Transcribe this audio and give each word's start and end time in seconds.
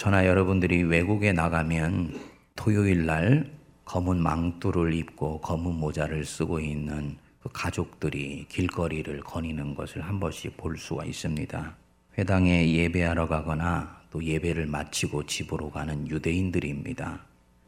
저나 0.00 0.26
여러분들이 0.26 0.82
외국에 0.84 1.30
나가면 1.34 2.18
토요일 2.56 3.04
날 3.04 3.52
검은 3.84 4.22
망토를 4.22 4.94
입고 4.94 5.42
검은 5.42 5.74
모자를 5.74 6.24
쓰고 6.24 6.58
있는 6.58 7.18
그 7.42 7.50
가족들이 7.52 8.46
길거리를 8.48 9.20
거니는 9.20 9.74
것을 9.74 10.00
한 10.00 10.18
번씩 10.18 10.56
볼 10.56 10.78
수가 10.78 11.04
있습니다. 11.04 11.76
회당에 12.16 12.72
예배하러 12.72 13.28
가거나 13.28 14.00
또 14.10 14.24
예배를 14.24 14.68
마치고 14.68 15.26
집으로 15.26 15.70
가는 15.70 16.08
유대인들입니다. 16.08 17.20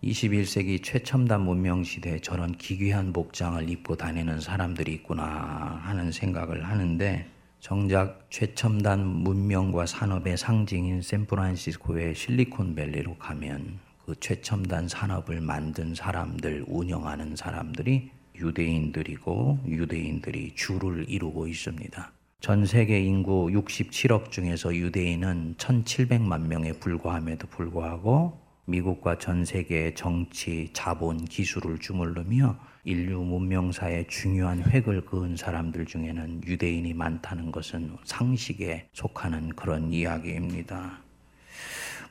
21세기 0.02 0.82
최첨단 0.82 1.42
문명 1.42 1.84
시대에 1.84 2.18
저런 2.20 2.56
기괴한 2.56 3.12
복장을 3.12 3.68
입고 3.68 3.96
다니는 3.96 4.40
사람들이 4.40 4.94
있구나 4.94 5.82
하는 5.84 6.10
생각을 6.10 6.64
하는데 6.64 7.28
정작 7.62 8.26
최첨단 8.28 9.06
문명과 9.06 9.86
산업의 9.86 10.36
상징인 10.36 11.00
샌프란시스코의 11.00 12.12
실리콘밸리로 12.16 13.14
가면 13.18 13.78
그 14.04 14.16
최첨단 14.18 14.88
산업을 14.88 15.40
만든 15.40 15.94
사람들, 15.94 16.64
운영하는 16.66 17.36
사람들이 17.36 18.10
유대인들이고 18.34 19.60
유대인들이 19.64 20.56
주를 20.56 21.08
이루고 21.08 21.46
있습니다. 21.46 22.12
전 22.40 22.66
세계 22.66 23.00
인구 23.00 23.46
67억 23.52 24.32
중에서 24.32 24.74
유대인은 24.74 25.54
1,700만 25.56 26.48
명에 26.48 26.72
불과함에도 26.72 27.46
불구하고 27.46 28.40
미국과 28.64 29.18
전 29.18 29.44
세계의 29.44 29.94
정치, 29.94 30.70
자본, 30.72 31.24
기술을 31.26 31.78
주물르며 31.78 32.58
인류 32.84 33.20
문명사의 33.20 34.08
중요한 34.08 34.60
획을 34.60 35.02
그은 35.02 35.36
사람들 35.36 35.86
중에는 35.86 36.42
유대인이 36.44 36.92
많다는 36.94 37.52
것은 37.52 37.96
상식에 38.04 38.88
속하는 38.92 39.50
그런 39.50 39.92
이야기입니다. 39.92 40.98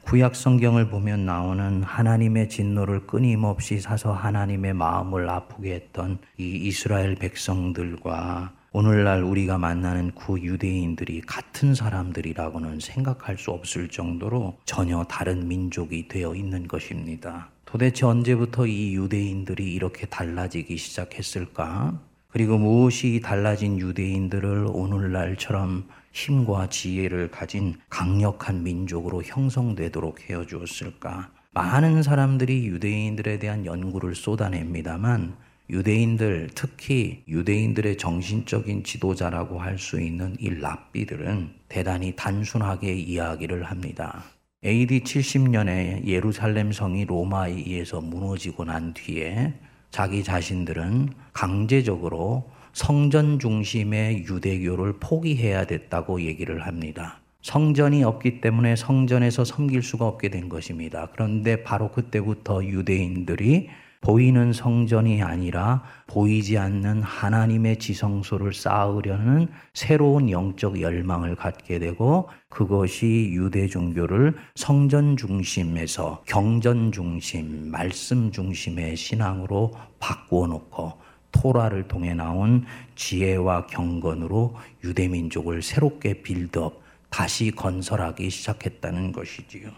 구약 0.03 0.35
성경을 0.35 0.89
보면 0.89 1.25
나오는 1.25 1.83
하나님의 1.83 2.49
진노를 2.49 3.05
끊임없이 3.05 3.79
사서 3.79 4.13
하나님의 4.13 4.73
마음을 4.73 5.29
아프게 5.29 5.73
했던 5.75 6.19
이 6.37 6.55
이스라엘 6.67 7.15
백성들과 7.15 8.53
오늘날 8.71 9.23
우리가 9.23 9.57
만나는 9.57 10.11
구 10.11 10.39
유대인들이 10.39 11.21
같은 11.21 11.75
사람들이라고는 11.75 12.79
생각할 12.79 13.37
수 13.37 13.51
없을 13.51 13.89
정도로 13.89 14.57
전혀 14.63 15.03
다른 15.03 15.49
민족이 15.49 16.07
되어 16.07 16.33
있는 16.33 16.65
것입니다. 16.67 17.49
도대체 17.71 18.05
언제부터 18.05 18.67
이 18.67 18.95
유대인들이 18.95 19.73
이렇게 19.73 20.05
달라지기 20.05 20.75
시작했을까? 20.75 21.97
그리고 22.27 22.57
무엇이 22.57 23.21
달라진 23.23 23.79
유대인들을 23.79 24.67
오늘날처럼 24.73 25.85
힘과 26.11 26.67
지혜를 26.67 27.31
가진 27.31 27.75
강력한 27.89 28.63
민족으로 28.63 29.23
형성되도록 29.23 30.29
헤어 30.29 30.45
주었을까? 30.45 31.31
많은 31.51 32.03
사람들이 32.03 32.67
유대인들에 32.67 33.39
대한 33.39 33.65
연구를 33.65 34.15
쏟아냅니다만 34.15 35.37
유대인들, 35.69 36.49
특히 36.53 37.23
유대인들의 37.29 37.97
정신적인 37.97 38.83
지도자라고 38.83 39.61
할 39.61 39.77
수 39.77 40.01
있는 40.01 40.35
이 40.41 40.49
랍비들은 40.49 41.53
대단히 41.69 42.17
단순하게 42.17 42.93
이야기를 42.95 43.63
합니다. 43.63 44.25
AD 44.63 44.99
70년에 44.99 46.05
예루살렘 46.05 46.71
성이 46.71 47.03
로마에 47.05 47.51
의해서 47.51 47.99
무너지고 47.99 48.65
난 48.65 48.93
뒤에 48.93 49.55
자기 49.89 50.23
자신들은 50.23 51.09
강제적으로 51.33 52.47
성전 52.71 53.39
중심의 53.39 54.25
유대교를 54.25 54.99
포기해야 54.99 55.65
됐다고 55.65 56.21
얘기를 56.21 56.67
합니다. 56.67 57.21
성전이 57.41 58.03
없기 58.03 58.39
때문에 58.39 58.75
성전에서 58.75 59.45
섬길 59.45 59.81
수가 59.81 60.05
없게 60.05 60.29
된 60.29 60.47
것입니다. 60.47 61.09
그런데 61.11 61.63
바로 61.63 61.89
그때부터 61.89 62.63
유대인들이 62.63 63.67
보이는 64.01 64.51
성전이 64.51 65.21
아니라 65.21 65.83
보이지 66.07 66.57
않는 66.57 67.03
하나님의 67.03 67.77
지성소를 67.77 68.51
쌓으려는 68.51 69.47
새로운 69.75 70.31
영적 70.31 70.81
열망을 70.81 71.35
갖게 71.35 71.77
되고 71.77 72.27
그것이 72.49 73.29
유대 73.31 73.67
종교를 73.67 74.35
성전 74.55 75.15
중심에서 75.15 76.23
경전 76.25 76.91
중심, 76.91 77.69
말씀 77.69 78.31
중심의 78.31 78.95
신앙으로 78.95 79.71
바꾸어 79.99 80.47
놓고 80.47 80.93
토라를 81.31 81.87
통해 81.87 82.15
나온 82.15 82.65
지혜와 82.95 83.67
경건으로 83.67 84.55
유대 84.83 85.07
민족을 85.07 85.61
새롭게 85.61 86.23
빌드업 86.23 86.81
다시 87.09 87.51
건설하기 87.51 88.29
시작했다는 88.29 89.11
것이지요. 89.11 89.69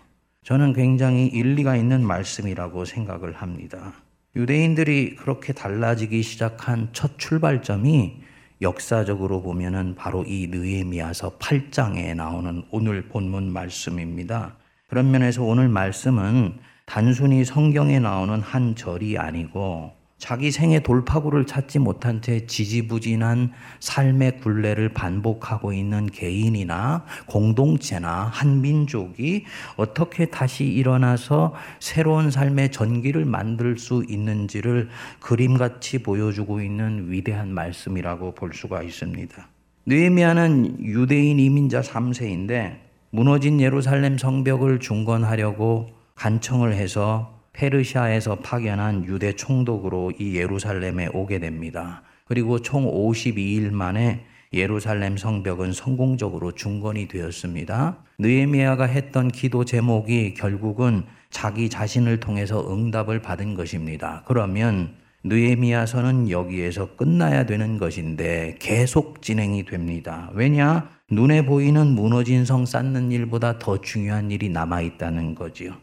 저는 0.44 0.74
굉장히 0.74 1.28
일리가 1.28 1.76
있는 1.76 2.06
말씀이라고 2.06 2.86
생각을 2.86 3.34
합니다. 3.34 3.94
유대인들이 4.36 5.16
그렇게 5.16 5.54
달라지기 5.54 6.24
시작한 6.24 6.90
첫 6.92 7.20
출발점이 7.20 8.22
역사적으로 8.62 9.44
보면은 9.44 9.94
바로 9.94 10.24
이 10.26 10.48
느헤미야서 10.48 11.38
8장에 11.38 12.16
나오는 12.16 12.64
오늘 12.72 13.04
본문 13.10 13.52
말씀입니다. 13.52 14.56
그런 14.88 15.12
면에서 15.12 15.44
오늘 15.44 15.68
말씀은 15.70 16.58
단순히 16.86 17.46
성경에 17.46 18.00
나오는 18.00 18.40
한 18.40 18.76
절이 18.76 19.20
아니고 19.20 19.92
자기 20.24 20.52
생의 20.52 20.84
돌파구를 20.84 21.46
찾지 21.46 21.80
못한 21.80 22.22
채 22.22 22.46
지지부진한 22.46 23.52
삶의 23.82 24.38
굴레를 24.40 24.94
반복하고 24.94 25.74
있는 25.74 26.06
개인이나 26.06 27.04
공동체나 27.26 28.30
한 28.32 28.62
민족이 28.62 29.44
어떻게 29.76 30.28
다시 30.28 30.64
일어나서 30.64 31.54
새로운 31.82 32.32
삶의 32.32 32.72
전기를 32.72 33.26
만들 33.26 33.78
수 33.78 34.06
있는지를 34.08 34.88
그림같이 35.20 36.02
보여주고 36.02 36.62
있는 36.62 37.12
위대한 37.12 37.54
말씀이라고 37.54 38.34
볼 38.34 38.54
수가 38.54 38.82
있습니다. 38.82 39.46
느헤미야는 39.88 40.86
유대인 40.86 41.38
이민자 41.38 41.82
3세인데 41.82 42.78
무너진 43.10 43.60
예루살렘 43.60 44.18
성벽을 44.18 44.80
중건하려고 44.80 45.90
간청을 46.16 46.76
해서 46.76 47.33
페르시아에서 47.54 48.36
파견한 48.38 49.06
유대 49.06 49.34
총독으로 49.34 50.14
이 50.20 50.36
예루살렘에 50.36 51.08
오게 51.14 51.40
됩니다. 51.40 52.04
그리고 52.26 52.60
총 52.60 52.86
52일 52.86 53.72
만에 53.72 54.26
예루살렘 54.54 55.18
성벽은 55.18 55.72
성공적으로 55.74 56.52
중건이 56.52 57.08
되었습니다. 57.08 57.98
느헤미야가 58.20 58.86
했던 58.86 59.30
기도 59.30 59.66
제목이 59.66 60.36
결국은 60.36 61.04
자기 61.32 61.70
자신을 61.70 62.20
통해서 62.20 62.72
응답을 62.72 63.22
받은 63.22 63.56
것입니다. 63.56 64.24
그러면 64.28 64.96
느헤미야서는 65.24 66.30
여기에서 66.30 66.96
끝나야 66.96 67.46
되는 67.46 67.78
것인데 67.78 68.58
계속 68.60 69.22
진행이 69.22 69.66
됩니다. 69.66 70.30
왜냐? 70.34 70.90
눈에 71.10 71.46
보이는 71.46 71.88
무너진 71.88 72.46
성 72.46 72.66
쌓는 72.66 73.12
일보다 73.12 73.58
더 73.58 73.80
중요한 73.82 74.32
일이 74.32 74.50
남아 74.50 74.82
있다는 74.82 75.34
거지요. 75.34 75.74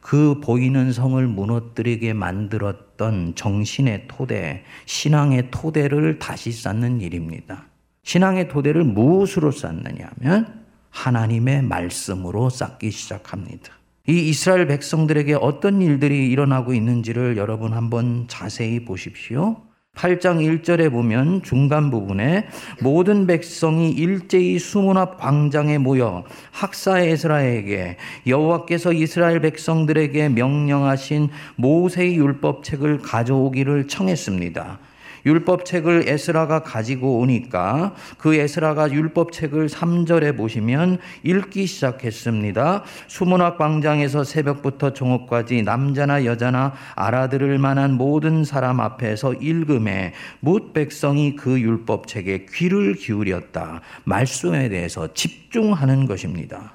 그 0.00 0.40
보이는 0.40 0.92
성을 0.92 1.26
무너뜨리게 1.26 2.12
만들었던 2.12 3.34
정신의 3.34 4.04
토대, 4.08 4.64
신앙의 4.86 5.48
토대를 5.50 6.18
다시 6.18 6.52
쌓는 6.52 7.00
일입니다. 7.00 7.66
신앙의 8.04 8.48
토대를 8.48 8.84
무엇으로 8.84 9.50
쌓느냐 9.50 10.10
하면 10.18 10.64
하나님의 10.90 11.62
말씀으로 11.62 12.48
쌓기 12.50 12.90
시작합니다. 12.90 13.72
이 14.08 14.30
이스라엘 14.30 14.66
백성들에게 14.66 15.34
어떤 15.34 15.82
일들이 15.82 16.30
일어나고 16.30 16.72
있는지를 16.72 17.36
여러분 17.36 17.74
한번 17.74 18.26
자세히 18.26 18.84
보십시오. 18.84 19.67
8장 19.98 20.62
1절에 20.62 20.92
보면 20.92 21.42
중간 21.42 21.90
부분에 21.90 22.46
모든 22.80 23.26
백성이 23.26 23.90
일제히 23.90 24.58
수문 24.60 24.96
앞 24.96 25.18
광장에 25.18 25.78
모여 25.78 26.24
학사 26.52 27.00
에스라에게 27.00 27.96
여호와께서 28.26 28.92
이스라엘 28.92 29.40
백성들에게 29.40 30.28
명령하신 30.28 31.30
모세의 31.56 32.16
율법책을 32.16 32.98
가져오기를 32.98 33.88
청했습니다. 33.88 34.78
율법책을 35.26 36.04
에스라가 36.08 36.62
가지고 36.62 37.18
오니까 37.18 37.94
그 38.18 38.34
에스라가 38.34 38.90
율법책을 38.90 39.68
3절에 39.68 40.36
보시면 40.36 40.98
읽기 41.22 41.66
시작했습니다. 41.66 42.84
수문학 43.06 43.58
광장에서 43.58 44.24
새벽부터 44.24 44.92
종업까지 44.92 45.62
남자나 45.62 46.24
여자나 46.24 46.72
알아들을 46.94 47.58
만한 47.58 47.94
모든 47.94 48.44
사람 48.44 48.80
앞에서 48.80 49.34
읽음에 49.34 50.12
못 50.40 50.72
백성이 50.72 51.36
그 51.36 51.60
율법책에 51.60 52.46
귀를 52.52 52.94
기울였다. 52.94 53.80
말씀에 54.04 54.68
대해서 54.68 55.12
집중하는 55.12 56.06
것입니다. 56.06 56.72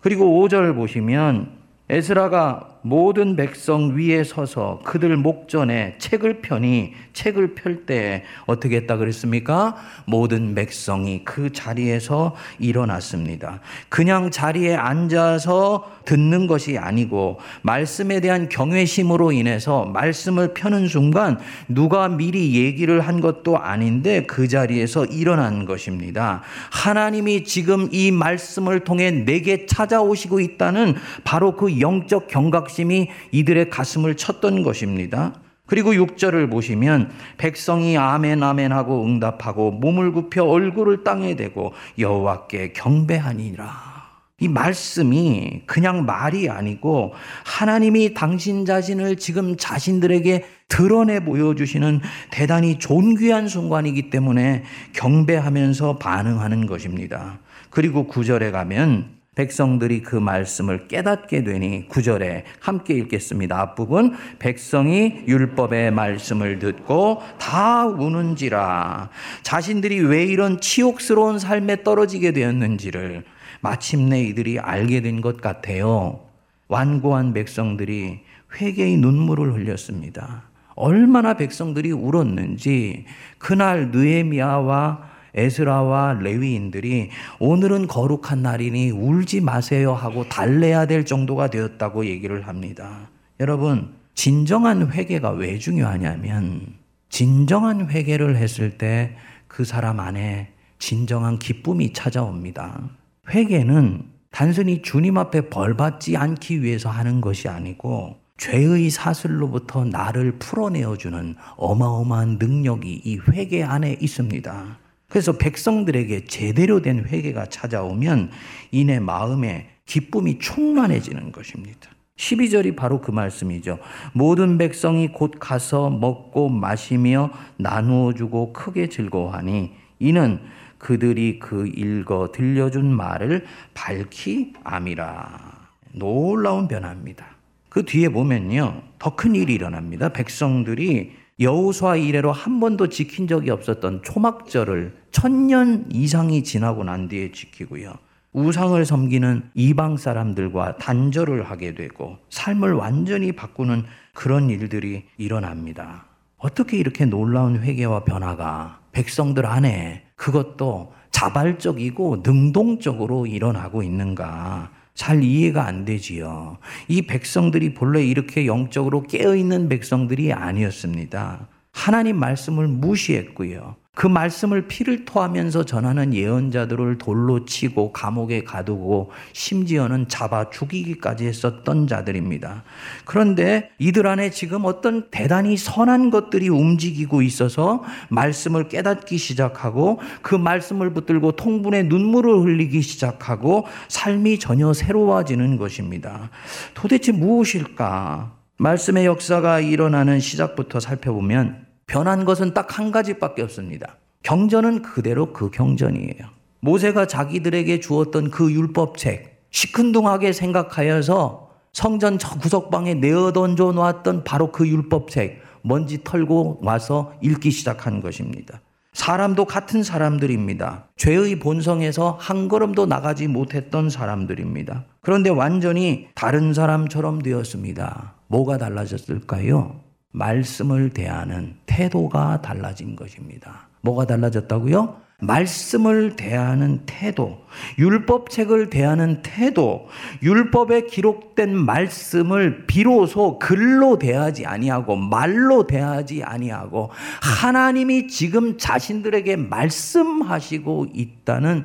그리고 0.00 0.46
5절 0.46 0.74
보시면 0.74 1.48
에스라가 1.88 2.75
모든 2.86 3.34
백성 3.34 3.96
위에 3.96 4.22
서서 4.22 4.78
그들 4.84 5.16
목전에 5.16 5.96
책을 5.98 6.40
펴니 6.40 6.92
책을 7.14 7.54
펼 7.54 7.84
때 7.84 8.22
어떻게 8.46 8.76
했다 8.76 8.96
그랬습니까? 8.96 9.76
모든 10.04 10.54
백성이 10.54 11.24
그 11.24 11.52
자리에서 11.52 12.36
일어났습니다. 12.58 13.60
그냥 13.88 14.30
자리에 14.30 14.76
앉아서 14.76 15.90
듣는 16.04 16.46
것이 16.46 16.78
아니고 16.78 17.40
말씀에 17.62 18.20
대한 18.20 18.48
경외심으로 18.48 19.32
인해서 19.32 19.84
말씀을 19.84 20.54
펴는 20.54 20.86
순간 20.86 21.38
누가 21.68 22.08
미리 22.08 22.54
얘기를 22.54 23.00
한 23.00 23.20
것도 23.20 23.58
아닌데 23.58 24.24
그 24.26 24.46
자리에서 24.46 25.04
일어난 25.06 25.64
것입니다. 25.64 26.42
하나님이 26.70 27.44
지금 27.44 27.88
이 27.90 28.12
말씀을 28.12 28.80
통해 28.80 29.10
내게 29.10 29.66
찾아오시고 29.66 30.38
있다는 30.40 30.94
바로 31.24 31.56
그 31.56 31.80
영적 31.80 32.28
경각심 32.28 32.75
이 32.78 33.08
이들의 33.32 33.70
가슴을 33.70 34.16
쳤던 34.16 34.62
것입니다. 34.62 35.34
그리고 35.66 35.92
6절을 35.92 36.50
보시면 36.50 37.10
백성이 37.38 37.98
아멘 37.98 38.42
아멘 38.42 38.72
하고 38.72 39.04
응답하고 39.04 39.72
몸을 39.72 40.12
굽혀 40.12 40.44
얼굴을 40.44 41.04
땅에 41.04 41.34
대고 41.34 41.72
여호와께 41.98 42.72
경배하니라. 42.72 43.96
이 44.38 44.48
말씀이 44.48 45.62
그냥 45.64 46.04
말이 46.04 46.50
아니고 46.50 47.14
하나님이 47.44 48.12
당신 48.12 48.66
자신을 48.66 49.16
지금 49.16 49.56
자신들에게 49.56 50.44
드러내 50.68 51.20
보여주시는 51.20 52.00
대단히 52.30 52.78
존귀한 52.78 53.48
순간이기 53.48 54.10
때문에 54.10 54.64
경배하면서 54.92 55.96
반응하는 55.98 56.66
것입니다. 56.66 57.38
그리고 57.70 58.06
구절에 58.06 58.50
가면 58.50 59.15
백성들이 59.36 60.02
그 60.02 60.16
말씀을 60.16 60.88
깨닫게 60.88 61.44
되니 61.44 61.88
구절에 61.88 62.44
함께 62.58 62.94
읽겠습니다. 62.94 63.60
앞부분 63.60 64.16
백성이 64.38 65.22
율법의 65.28 65.92
말씀을 65.92 66.58
듣고 66.58 67.20
다 67.38 67.86
우는지라 67.86 69.10
자신들이 69.42 70.00
왜 70.00 70.24
이런 70.24 70.60
치욕스러운 70.60 71.38
삶에 71.38 71.84
떨어지게 71.84 72.32
되었는지를 72.32 73.24
마침내 73.60 74.22
이들이 74.22 74.58
알게 74.58 75.02
된 75.02 75.20
것 75.20 75.40
같아요. 75.40 76.20
완고한 76.68 77.32
백성들이 77.32 78.20
회개의 78.58 78.96
눈물을 78.96 79.52
흘렸습니다. 79.54 80.44
얼마나 80.74 81.34
백성들이 81.34 81.92
울었는지 81.92 83.04
그날 83.38 83.90
느에미아와 83.90 85.15
에스라와 85.36 86.14
레위인들이 86.20 87.10
오늘은 87.38 87.86
거룩한 87.86 88.42
날이니 88.42 88.90
울지 88.90 89.42
마세요 89.42 89.92
하고 89.92 90.28
달래야 90.28 90.86
될 90.86 91.04
정도가 91.04 91.48
되었다고 91.50 92.06
얘기를 92.06 92.48
합니다. 92.48 93.10
여러분, 93.38 93.94
진정한 94.14 94.90
회개가 94.90 95.30
왜 95.32 95.58
중요하냐면 95.58 96.62
진정한 97.10 97.90
회개를 97.90 98.36
했을 98.36 98.78
때 98.78 99.14
그 99.56 99.64
사람 99.64 100.00
안에 100.00 100.52
진정한 100.78 101.38
기쁨이 101.38 101.92
찾아옵니다. 101.94 102.90
회개는 103.30 104.02
단순히 104.30 104.82
주님 104.82 105.16
앞에 105.16 105.48
벌 105.48 105.74
받지 105.76 106.16
않기 106.16 106.62
위해서 106.62 106.90
하는 106.90 107.22
것이 107.22 107.48
아니고 107.48 108.16
죄의 108.36 108.90
사슬로부터 108.90 109.86
나를 109.86 110.32
풀어내어 110.38 110.98
주는 110.98 111.36
어마어마한 111.56 112.36
능력이 112.38 113.00
이 113.02 113.18
회개 113.32 113.62
안에 113.62 113.96
있습니다. 113.98 114.78
그래서 115.16 115.32
백성들에게 115.32 116.26
제대로 116.26 116.82
된 116.82 117.06
회개가 117.06 117.46
찾아오면 117.46 118.32
이내 118.70 119.00
마음에 119.00 119.70
기쁨이 119.86 120.38
충만해지는 120.38 121.32
것입니다. 121.32 121.88
12절이 122.18 122.76
바로 122.76 123.00
그 123.00 123.12
말씀이죠. 123.12 123.78
모든 124.12 124.58
백성이 124.58 125.08
곧 125.08 125.32
가서 125.40 125.88
먹고 125.88 126.50
마시며 126.50 127.30
나누어 127.56 128.12
주고 128.12 128.52
크게 128.52 128.90
즐거워하니 128.90 129.72
이는 130.00 130.38
그들이 130.76 131.38
그 131.38 131.66
읽어 131.66 132.30
들려준 132.30 132.94
말을 132.94 133.46
밝히 133.72 134.52
암이라. 134.64 135.70
놀라운 135.92 136.68
변화입니다. 136.68 137.24
그 137.70 137.86
뒤에 137.86 138.10
보면요. 138.10 138.82
더 138.98 139.16
큰 139.16 139.34
일이 139.34 139.54
일어납니다. 139.54 140.10
백성들이 140.10 141.12
여호수아 141.38 141.96
이래로 141.96 142.32
한 142.32 142.60
번도 142.60 142.88
지킨 142.88 143.28
적이 143.28 143.50
없었던 143.50 144.02
초막절을 144.02 144.96
천년 145.10 145.84
이상이 145.92 146.42
지나고 146.42 146.82
난 146.84 147.08
뒤에 147.08 147.32
지키고요. 147.32 147.92
우상을 148.32 148.84
섬기는 148.84 149.50
이방 149.54 149.98
사람들과 149.98 150.76
단절을 150.78 151.44
하게 151.44 151.74
되고 151.74 152.18
삶을 152.30 152.72
완전히 152.72 153.32
바꾸는 153.32 153.84
그런 154.14 154.48
일들이 154.48 155.04
일어납니다. 155.18 156.06
어떻게 156.38 156.78
이렇게 156.78 157.04
놀라운 157.04 157.62
회개와 157.62 158.04
변화가 158.04 158.80
백성들 158.92 159.44
안에 159.44 160.04
그것도 160.16 160.92
자발적이고 161.10 162.22
능동적으로 162.24 163.26
일어나고 163.26 163.82
있는가? 163.82 164.70
잘 164.96 165.22
이해가 165.22 165.66
안 165.66 165.84
되지요. 165.84 166.58
이 166.88 167.02
백성들이 167.02 167.74
본래 167.74 168.04
이렇게 168.04 168.46
영적으로 168.46 169.02
깨어있는 169.02 169.68
백성들이 169.68 170.32
아니었습니다. 170.32 171.48
하나님 171.70 172.18
말씀을 172.18 172.66
무시했고요. 172.66 173.76
그 173.96 174.06
말씀을 174.06 174.68
피를 174.68 175.06
토하면서 175.06 175.64
전하는 175.64 176.12
예언자들을 176.12 176.98
돌로 176.98 177.46
치고 177.46 177.92
감옥에 177.92 178.44
가두고 178.44 179.10
심지어는 179.32 180.08
잡아 180.08 180.50
죽이기까지 180.50 181.24
했었던 181.24 181.86
자들입니다. 181.86 182.62
그런데 183.06 183.70
이들 183.78 184.06
안에 184.06 184.30
지금 184.32 184.66
어떤 184.66 185.08
대단히 185.10 185.56
선한 185.56 186.10
것들이 186.10 186.50
움직이고 186.50 187.22
있어서 187.22 187.82
말씀을 188.10 188.68
깨닫기 188.68 189.16
시작하고 189.16 189.98
그 190.20 190.34
말씀을 190.34 190.92
붙들고 190.92 191.32
통분의 191.32 191.84
눈물을 191.84 192.40
흘리기 192.42 192.82
시작하고 192.82 193.64
삶이 193.88 194.38
전혀 194.38 194.74
새로워지는 194.74 195.56
것입니다. 195.56 196.28
도대체 196.74 197.12
무엇일까? 197.12 198.36
말씀의 198.58 199.06
역사가 199.06 199.60
일어나는 199.60 200.20
시작부터 200.20 200.80
살펴보면 200.80 201.65
변한 201.86 202.24
것은 202.24 202.52
딱 202.52 202.78
한 202.78 202.90
가지밖에 202.90 203.42
없습니다. 203.42 203.96
경전은 204.22 204.82
그대로 204.82 205.32
그 205.32 205.50
경전이에요. 205.50 206.26
모세가 206.60 207.06
자기들에게 207.06 207.80
주었던 207.80 208.30
그 208.30 208.52
율법책, 208.52 209.46
시큰둥하게 209.50 210.32
생각하여서 210.32 211.50
성전 211.72 212.18
저 212.18 212.36
구석방에 212.38 212.94
내어 212.94 213.32
던져 213.32 213.72
놓았던 213.72 214.24
바로 214.24 214.50
그 214.50 214.66
율법책, 214.66 215.40
먼지 215.62 216.02
털고 216.02 216.58
와서 216.62 217.12
읽기 217.22 217.50
시작한 217.50 218.00
것입니다. 218.00 218.60
사람도 218.92 219.44
같은 219.44 219.82
사람들입니다. 219.82 220.88
죄의 220.96 221.38
본성에서 221.38 222.16
한 222.18 222.48
걸음도 222.48 222.86
나가지 222.86 223.28
못했던 223.28 223.90
사람들입니다. 223.90 224.86
그런데 225.02 225.28
완전히 225.30 226.08
다른 226.14 226.54
사람처럼 226.54 227.20
되었습니다. 227.20 228.14
뭐가 228.28 228.56
달라졌을까요? 228.58 229.85
말씀을 230.16 230.90
대하는 230.90 231.56
태도가 231.66 232.40
달라진 232.40 232.96
것입니다. 232.96 233.68
뭐가 233.82 234.06
달라졌다고요? 234.06 235.04
말씀을 235.18 236.16
대하는 236.16 236.82
태도, 236.84 237.44
율법책을 237.78 238.68
대하는 238.68 239.22
태도, 239.22 239.88
율법에 240.22 240.86
기록된 240.86 241.56
말씀을 241.56 242.66
비로소 242.66 243.38
글로 243.38 243.98
대하지 243.98 244.44
아니하고 244.44 244.96
말로 244.96 245.66
대하지 245.66 246.22
아니하고 246.22 246.90
하나님이 247.22 248.08
지금 248.08 248.58
자신들에게 248.58 249.36
말씀하시고 249.36 250.88
있다는 250.94 251.64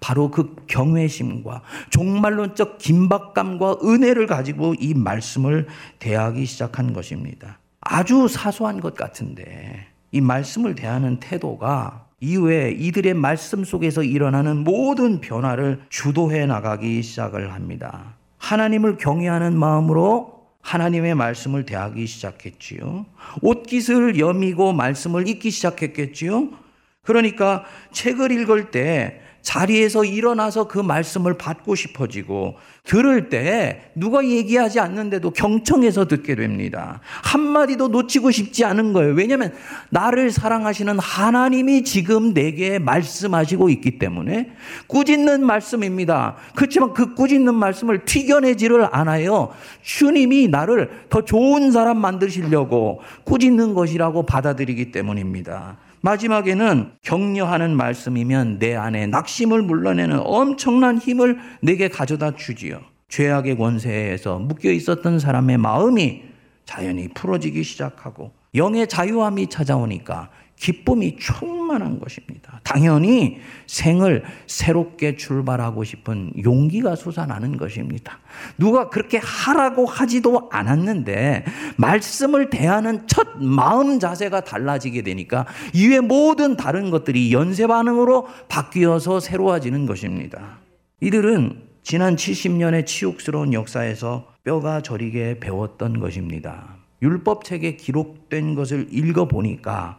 바로 0.00 0.30
그 0.30 0.56
경외심과 0.66 1.62
종말론적 1.90 2.78
긴박감과 2.78 3.78
은혜를 3.84 4.26
가지고 4.26 4.74
이 4.78 4.94
말씀을 4.94 5.66
대하기 5.98 6.46
시작한 6.46 6.92
것입니다. 6.92 7.58
아주 7.90 8.28
사소한 8.28 8.80
것 8.80 8.94
같은데 8.94 9.86
이 10.12 10.20
말씀을 10.20 10.74
대하는 10.74 11.18
태도가 11.20 12.06
이후에 12.20 12.72
이들의 12.72 13.14
말씀 13.14 13.64
속에서 13.64 14.02
일어나는 14.02 14.58
모든 14.58 15.20
변화를 15.22 15.80
주도해 15.88 16.44
나가기 16.44 17.02
시작을 17.02 17.54
합니다. 17.54 18.16
하나님을 18.36 18.98
경외하는 18.98 19.58
마음으로 19.58 20.48
하나님의 20.60 21.14
말씀을 21.14 21.64
대하기 21.64 22.06
시작했지요. 22.06 23.06
옷깃을 23.40 24.18
여미고 24.18 24.74
말씀을 24.74 25.26
읽기 25.26 25.50
시작했겠지요. 25.50 26.50
그러니까 27.02 27.64
책을 27.92 28.30
읽을 28.32 28.70
때 28.70 29.22
자리에서 29.48 30.04
일어나서 30.04 30.68
그 30.68 30.78
말씀을 30.78 31.38
받고 31.38 31.74
싶어지고 31.74 32.56
들을 32.84 33.30
때 33.30 33.90
누가 33.94 34.22
얘기하지 34.22 34.78
않는데도 34.78 35.30
경청해서 35.30 36.06
듣게 36.06 36.34
됩니다. 36.34 37.00
한마디도 37.24 37.88
놓치고 37.88 38.30
싶지 38.30 38.66
않은 38.66 38.92
거예요. 38.92 39.14
왜냐하면 39.14 39.54
나를 39.88 40.30
사랑하시는 40.30 40.98
하나님이 40.98 41.82
지금 41.84 42.34
내게 42.34 42.78
말씀하시고 42.78 43.70
있기 43.70 43.98
때문에 43.98 44.52
꾸짖는 44.86 45.46
말씀입니다. 45.46 46.36
그렇지만 46.54 46.92
그 46.92 47.14
꾸짖는 47.14 47.54
말씀을 47.54 48.04
튀겨내지를 48.04 48.88
않아요. 48.92 49.48
주님이 49.80 50.48
나를 50.48 50.90
더 51.08 51.24
좋은 51.24 51.70
사람 51.70 51.96
만드시려고 51.96 53.00
꾸짖는 53.24 53.72
것이라고 53.72 54.26
받아들이기 54.26 54.92
때문입니다. 54.92 55.78
마지막에는 56.00 56.92
격려하는 57.02 57.76
말씀이면 57.76 58.58
내 58.58 58.74
안에 58.74 59.06
낙심을 59.06 59.62
물러내는 59.62 60.20
엄청난 60.24 60.98
힘을 60.98 61.38
내게 61.60 61.88
가져다 61.88 62.34
주지요. 62.34 62.80
죄악의 63.08 63.56
권세에서 63.56 64.38
묶여 64.38 64.70
있었던 64.70 65.18
사람의 65.18 65.58
마음이 65.58 66.22
자연히 66.64 67.08
풀어지기 67.08 67.62
시작하고 67.62 68.32
영의 68.54 68.86
자유함이 68.86 69.48
찾아오니까 69.48 70.30
기쁨이 70.58 71.16
충만한 71.18 72.00
것입니다. 72.00 72.60
당연히 72.64 73.38
생을 73.66 74.24
새롭게 74.46 75.16
출발하고 75.16 75.84
싶은 75.84 76.32
용기가 76.42 76.96
솟아나는 76.96 77.56
것입니다. 77.56 78.18
누가 78.58 78.88
그렇게 78.88 79.18
하라고 79.18 79.86
하지도 79.86 80.48
않았는데 80.50 81.44
말씀을 81.76 82.50
대하는 82.50 83.06
첫 83.06 83.38
마음 83.38 84.00
자세가 84.00 84.40
달라지게 84.42 85.02
되니까 85.02 85.46
이외 85.72 86.00
모든 86.00 86.56
다른 86.56 86.90
것들이 86.90 87.32
연쇄 87.32 87.66
반응으로 87.66 88.26
바뀌어서 88.48 89.20
새로워지는 89.20 89.86
것입니다. 89.86 90.58
이들은 91.00 91.62
지난 91.82 92.16
70년의 92.16 92.84
치욕스러운 92.84 93.52
역사에서 93.52 94.26
뼈가 94.42 94.82
저리게 94.82 95.38
배웠던 95.38 96.00
것입니다. 96.00 96.76
율법책에 97.00 97.76
기록된 97.76 98.56
것을 98.56 98.88
읽어보니까 98.90 99.98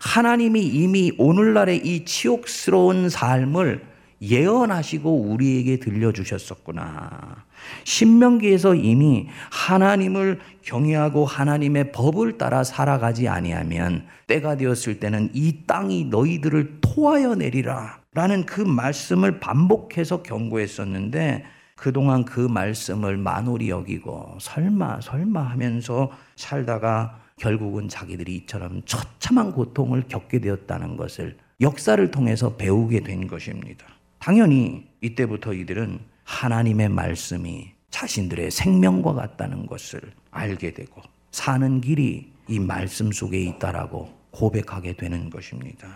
하나님이 0.00 0.62
이미 0.62 1.12
오늘날의 1.18 1.86
이 1.86 2.04
치욕스러운 2.04 3.10
삶을 3.10 3.84
예언하시고 4.22 5.22
우리에게 5.22 5.78
들려주셨었구나. 5.78 7.44
신명기에서 7.84 8.74
이미 8.74 9.28
하나님을 9.50 10.40
경외하고 10.62 11.24
하나님의 11.24 11.92
법을 11.92 12.38
따라 12.38 12.64
살아가지 12.64 13.28
아니하면 13.28 14.06
때가 14.26 14.56
되었을 14.56 15.00
때는 15.00 15.30
이 15.34 15.64
땅이 15.66 16.06
너희들을 16.06 16.78
토하여 16.80 17.36
내리라. 17.36 18.00
라는 18.12 18.44
그 18.44 18.60
말씀을 18.60 19.38
반복해서 19.38 20.22
경고했었는데 20.22 21.44
그동안 21.76 22.24
그 22.24 22.40
말씀을 22.40 23.16
만홀히 23.16 23.70
여기고 23.70 24.36
설마 24.40 25.00
설마 25.00 25.40
하면서 25.40 26.10
살다가 26.34 27.20
결국은 27.40 27.88
자기들이 27.88 28.36
이처럼 28.36 28.82
처참한 28.84 29.52
고통을 29.52 30.04
겪게 30.08 30.40
되었다는 30.40 30.98
것을 30.98 31.38
역사를 31.62 32.10
통해서 32.10 32.54
배우게 32.56 33.00
된 33.00 33.26
것입니다. 33.26 33.86
당연히 34.18 34.86
이때부터 35.00 35.54
이들은 35.54 36.00
하나님의 36.24 36.90
말씀이 36.90 37.70
자신들의 37.88 38.50
생명과 38.50 39.14
같다는 39.14 39.66
것을 39.66 40.00
알게 40.30 40.74
되고 40.74 41.00
사는 41.30 41.80
길이 41.80 42.30
이 42.46 42.58
말씀 42.58 43.10
속에 43.10 43.40
있다라고 43.42 44.10
고백하게 44.32 44.96
되는 44.96 45.30
것입니다. 45.30 45.88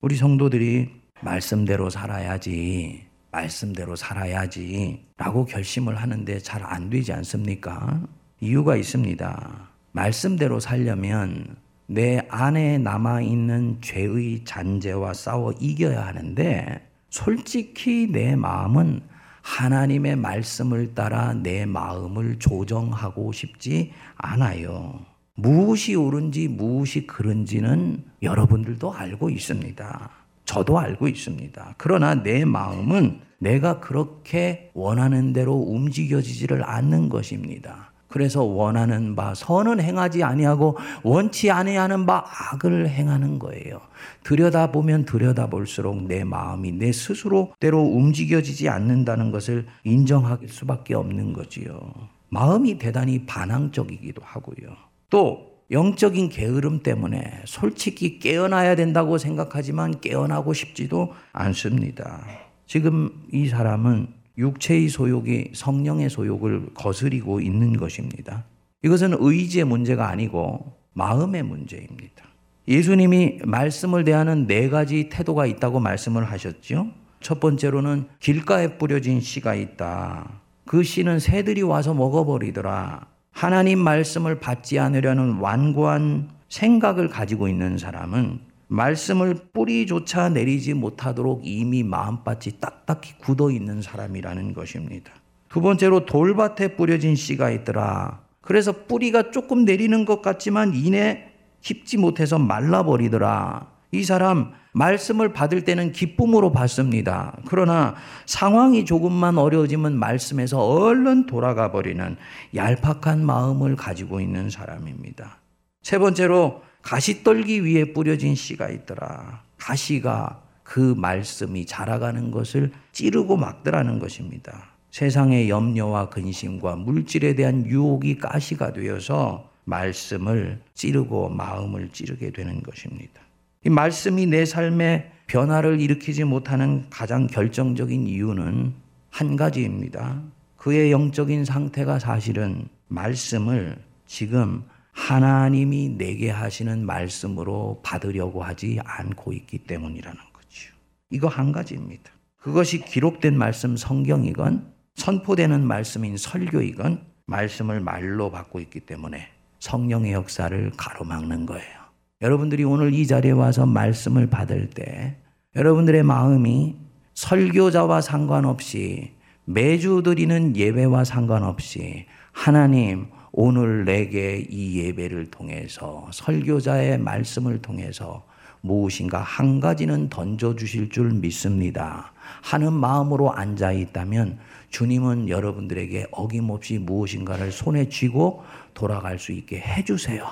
우리 0.00 0.16
성도들이 0.16 0.90
말씀대로 1.20 1.90
살아야지, 1.90 3.06
말씀대로 3.30 3.94
살아야지 3.94 5.06
라고 5.16 5.44
결심을 5.44 5.94
하는데 5.94 6.38
잘 6.40 6.64
안 6.64 6.90
되지 6.90 7.12
않습니까? 7.12 8.02
이유가 8.40 8.74
있습니다. 8.74 9.71
말씀대로 9.92 10.60
살려면 10.60 11.56
내 11.86 12.26
안에 12.28 12.78
남아있는 12.78 13.78
죄의 13.82 14.44
잔재와 14.44 15.12
싸워 15.12 15.52
이겨야 15.60 16.06
하는데 16.06 16.88
솔직히 17.10 18.08
내 18.10 18.34
마음은 18.34 19.02
하나님의 19.42 20.16
말씀을 20.16 20.94
따라 20.94 21.34
내 21.34 21.66
마음을 21.66 22.38
조정하고 22.38 23.32
싶지 23.32 23.92
않아요. 24.16 25.00
무엇이 25.34 25.94
옳은지 25.94 26.48
무엇이 26.48 27.06
그른지는 27.06 28.04
여러분들도 28.22 28.92
알고 28.92 29.30
있습니다. 29.30 30.10
저도 30.44 30.78
알고 30.78 31.08
있습니다. 31.08 31.74
그러나 31.76 32.14
내 32.14 32.44
마음은 32.44 33.20
내가 33.38 33.80
그렇게 33.80 34.70
원하는 34.72 35.32
대로 35.32 35.54
움직여지지를 35.54 36.62
않는 36.64 37.08
것입니다. 37.08 37.91
그래서 38.12 38.44
원하는 38.44 39.16
바 39.16 39.34
선은 39.34 39.80
행하지 39.80 40.22
아니하고 40.22 40.76
원치 41.02 41.50
아니하는 41.50 42.04
바 42.04 42.22
악을 42.52 42.90
행하는 42.90 43.38
거예요. 43.38 43.80
들여다보면 44.22 45.06
들여다볼수록 45.06 46.02
내 46.04 46.22
마음이 46.22 46.72
내 46.72 46.92
스스로대로 46.92 47.80
움직여지지 47.80 48.68
않는다는 48.68 49.30
것을 49.30 49.66
인정할 49.84 50.38
수밖에 50.46 50.94
없는 50.94 51.32
거지요. 51.32 51.80
마음이 52.28 52.76
대단히 52.76 53.24
반항적이기도 53.24 54.20
하고요. 54.22 54.76
또 55.08 55.50
영적인 55.70 56.28
게으름 56.28 56.82
때문에 56.82 57.42
솔직히 57.46 58.18
깨어나야 58.18 58.76
된다고 58.76 59.16
생각하지만 59.16 60.00
깨어나고 60.02 60.52
싶지도 60.52 61.14
않습니다. 61.32 62.26
지금 62.66 63.10
이 63.32 63.48
사람은 63.48 64.08
육체의 64.38 64.88
소욕이 64.88 65.50
성령의 65.54 66.10
소욕을 66.10 66.74
거스리고 66.74 67.40
있는 67.40 67.76
것입니다. 67.76 68.44
이것은 68.82 69.16
의지의 69.18 69.64
문제가 69.64 70.08
아니고 70.08 70.72
마음의 70.94 71.42
문제입니다. 71.42 72.24
예수님이 72.68 73.40
말씀을 73.44 74.04
대하는 74.04 74.46
네 74.46 74.68
가지 74.68 75.08
태도가 75.08 75.46
있다고 75.46 75.80
말씀을 75.80 76.24
하셨죠. 76.30 76.88
첫 77.20 77.40
번째로는 77.40 78.06
길가에 78.20 78.78
뿌려진 78.78 79.20
씨가 79.20 79.54
있다. 79.54 80.40
그 80.64 80.82
씨는 80.82 81.18
새들이 81.18 81.62
와서 81.62 81.94
먹어버리더라. 81.94 83.06
하나님 83.30 83.78
말씀을 83.78 84.38
받지 84.40 84.78
않으려는 84.78 85.38
완고한 85.38 86.30
생각을 86.48 87.08
가지고 87.08 87.48
있는 87.48 87.78
사람은 87.78 88.40
말씀을 88.72 89.34
뿌리조차 89.52 90.30
내리지 90.30 90.72
못하도록 90.72 91.42
이미 91.44 91.82
마음밭이 91.82 92.58
딱딱히 92.58 93.18
굳어 93.18 93.50
있는 93.50 93.82
사람이라는 93.82 94.54
것입니다. 94.54 95.12
두 95.48 95.60
번째로 95.60 96.06
돌밭에 96.06 96.76
뿌려진 96.76 97.14
씨가 97.14 97.50
있더라. 97.50 98.22
그래서 98.40 98.72
뿌리가 98.72 99.30
조금 99.30 99.64
내리는 99.66 100.04
것 100.06 100.22
같지만 100.22 100.72
이내 100.74 101.28
깊지 101.60 101.98
못해서 101.98 102.38
말라버리더라. 102.38 103.70
이 103.92 104.02
사람 104.04 104.52
말씀을 104.72 105.34
받을 105.34 105.64
때는 105.66 105.92
기쁨으로 105.92 106.50
받습니다. 106.50 107.36
그러나 107.46 107.94
상황이 108.24 108.86
조금만 108.86 109.36
어려워지면 109.36 109.98
말씀에서 109.98 110.58
얼른 110.66 111.26
돌아가 111.26 111.70
버리는 111.70 112.16
얄팍한 112.54 113.22
마음을 113.24 113.76
가지고 113.76 114.20
있는 114.20 114.48
사람입니다. 114.48 115.36
세 115.82 115.98
번째로 115.98 116.62
가시 116.82 117.22
떨기 117.22 117.64
위에 117.64 117.92
뿌려진 117.92 118.34
씨가 118.34 118.68
있더라. 118.68 119.42
가시가 119.56 120.42
그 120.62 120.94
말씀이 120.96 121.66
자라가는 121.66 122.30
것을 122.30 122.72
찌르고 122.92 123.36
막더라는 123.36 123.98
것입니다. 123.98 124.70
세상의 124.90 125.48
염려와 125.48 126.10
근심과 126.10 126.76
물질에 126.76 127.34
대한 127.34 127.64
유혹이 127.66 128.18
가시가 128.18 128.72
되어서 128.72 129.50
말씀을 129.64 130.60
찌르고 130.74 131.30
마음을 131.30 131.88
찌르게 131.90 132.30
되는 132.32 132.62
것입니다. 132.62 133.22
이 133.64 133.70
말씀이 133.70 134.26
내 134.26 134.44
삶에 134.44 135.12
변화를 135.28 135.80
일으키지 135.80 136.24
못하는 136.24 136.84
가장 136.90 137.26
결정적인 137.26 138.06
이유는 138.06 138.74
한 139.08 139.36
가지입니다. 139.36 140.20
그의 140.56 140.90
영적인 140.92 141.44
상태가 141.44 141.98
사실은 141.98 142.68
말씀을 142.88 143.78
지금 144.06 144.62
하나님이 144.92 145.96
내게 145.96 146.30
하시는 146.30 146.84
말씀으로 146.86 147.80
받으려고 147.82 148.42
하지 148.42 148.78
않고 148.84 149.32
있기 149.32 149.58
때문이라는 149.58 150.18
거죠. 150.32 150.72
이거 151.10 151.28
한 151.28 151.52
가지입니다. 151.52 152.10
그것이 152.36 152.84
기록된 152.84 153.36
말씀 153.36 153.76
성경이건 153.76 154.72
선포되는 154.94 155.66
말씀인 155.66 156.16
설교이건 156.16 157.04
말씀을 157.26 157.80
말로 157.80 158.30
받고 158.30 158.60
있기 158.60 158.80
때문에 158.80 159.28
성령의 159.60 160.12
역사를 160.12 160.70
가로막는 160.76 161.46
거예요. 161.46 161.82
여러분들이 162.20 162.64
오늘 162.64 162.92
이 162.94 163.06
자리에 163.06 163.32
와서 163.32 163.64
말씀을 163.66 164.28
받을 164.28 164.68
때 164.70 165.16
여러분들의 165.56 166.02
마음이 166.02 166.76
설교자와 167.14 168.00
상관없이 168.00 169.12
매주 169.44 170.02
드리는 170.04 170.56
예배와 170.56 171.04
상관없이 171.04 172.06
하나님 172.32 173.06
오늘 173.32 173.86
내게 173.86 174.46
이 174.48 174.78
예배를 174.80 175.30
통해서 175.30 176.06
설교자의 176.12 176.98
말씀을 176.98 177.62
통해서 177.62 178.24
무엇인가 178.60 179.20
한 179.20 179.58
가지는 179.58 180.10
던져주실 180.10 180.90
줄 180.90 181.10
믿습니다. 181.12 182.12
하는 182.42 182.74
마음으로 182.74 183.32
앉아 183.32 183.72
있다면 183.72 184.38
주님은 184.68 185.30
여러분들에게 185.30 186.08
어김없이 186.10 186.78
무엇인가를 186.78 187.52
손에 187.52 187.88
쥐고 187.88 188.42
돌아갈 188.74 189.18
수 189.18 189.32
있게 189.32 189.58
해주세요. 189.58 190.26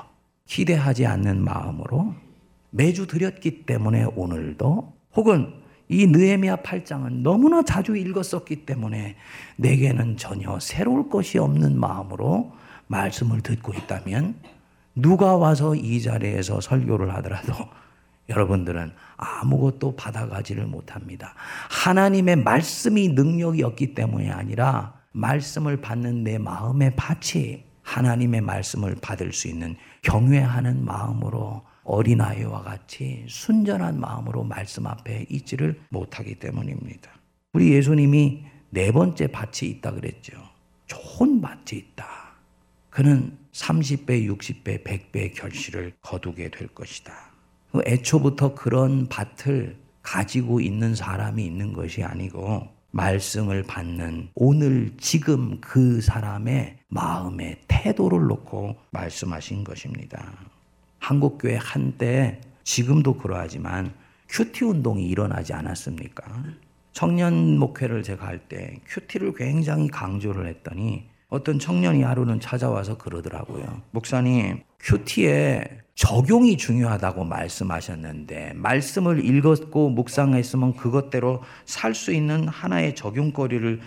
기대하지 0.45 1.07
않는 1.07 1.43
마음으로 1.43 2.15
매주 2.71 3.07
드렸기 3.07 3.65
때문에 3.65 4.05
오늘도 4.15 4.93
혹은 5.17 5.55
이 5.89 6.07
느헤미야 6.07 6.57
8장은 6.57 7.23
너무나 7.23 7.63
자주 7.63 7.97
읽었었기 7.97 8.65
때문에 8.65 9.17
내게는 9.57 10.19
전혀 10.19 10.61
새로울 10.61 11.09
것이 11.09 11.39
없는 11.39 11.79
마음으로 11.81 12.53
말씀을 12.91 13.41
듣고 13.41 13.73
있다면 13.73 14.35
누가 14.95 15.37
와서 15.37 15.75
이 15.75 16.03
자리에서 16.03 16.61
설교를 16.61 17.15
하더라도 17.17 17.55
여러분들은 18.29 18.93
아무것도 19.17 19.97
받아가지를 19.97 20.67
못합니다. 20.67 21.35
하나님의 21.71 22.37
말씀이 22.37 23.09
능력이었기 23.09 23.95
때문이 23.95 24.31
아니라 24.31 24.95
말씀을 25.13 25.81
받는 25.81 26.25
내 26.25 26.39
마음의 26.39 26.95
밭이 26.97 27.65
하나님의 27.83 28.41
말씀을 28.43 28.97
받을 29.01 29.33
수 29.33 29.49
있는 29.49 29.77
경외하는 30.03 30.85
마음으로 30.85 31.63
어린아이와 31.83 32.63
같이 32.63 33.25
순전한 33.29 33.99
마음으로 33.99 34.45
말씀 34.45 34.87
앞에 34.87 35.27
있지를 35.29 35.81
못하기 35.89 36.37
때문입니다. 36.37 37.11
우리 37.53 37.73
예수님이 37.73 38.45
네 38.71 38.93
번째 38.93 39.27
밭이 39.29 39.69
있다 39.71 39.91
그랬죠. 39.93 40.37
좋은 40.87 41.41
밭이 41.41 41.73
있다. 41.73 42.20
그는 42.91 43.37
30배, 43.53 44.29
60배, 44.29 44.85
100배의 44.85 45.35
결실을 45.35 45.93
거두게 46.03 46.51
될 46.51 46.69
것이다. 46.69 47.13
그 47.73 47.81
애초부터 47.87 48.55
그런 48.55 49.09
밭을 49.09 49.77
가지고 50.03 50.61
있는 50.61 50.95
사람이 50.95 51.45
있는 51.45 51.73
것이 51.73 52.03
아니고 52.03 52.69
말씀을 52.91 53.63
받는 53.63 54.31
오늘 54.35 54.91
지금 54.99 55.61
그 55.61 56.01
사람의 56.01 56.79
마음의 56.89 57.61
태도를 57.69 58.27
놓고 58.27 58.77
말씀하신 58.91 59.63
것입니다. 59.63 60.33
한국교회 60.99 61.57
한때 61.57 62.41
지금도 62.65 63.17
그러하지만 63.19 63.95
QT 64.29 64.65
운동이 64.65 65.07
일어나지 65.09 65.53
않았습니까? 65.53 66.25
청년 66.93 67.59
목회를 67.59 68.03
제가 68.03 68.27
할 68.27 68.41
때 68.49 68.81
QT를 68.87 69.35
굉장히 69.35 69.89
강조를 69.89 70.47
했더니 70.49 71.09
어떤 71.31 71.59
청년이 71.59 72.03
하루는 72.03 72.41
찾아와서 72.41 72.99
그러더라고요. 72.99 73.83
목사님, 73.93 74.63
QT에 74.81 75.81
적용이 75.95 76.57
중요하다고 76.57 77.25
말씀하셨는데 77.25 78.55
말씀을 78.57 79.25
읽었고 79.25 79.91
묵상했으면 79.91 80.75
그것대로 80.77 81.43
살 81.67 81.95
수 81.95 82.13
있는 82.13 82.49
하나의 82.49 82.95
적용거리를 82.95 83.81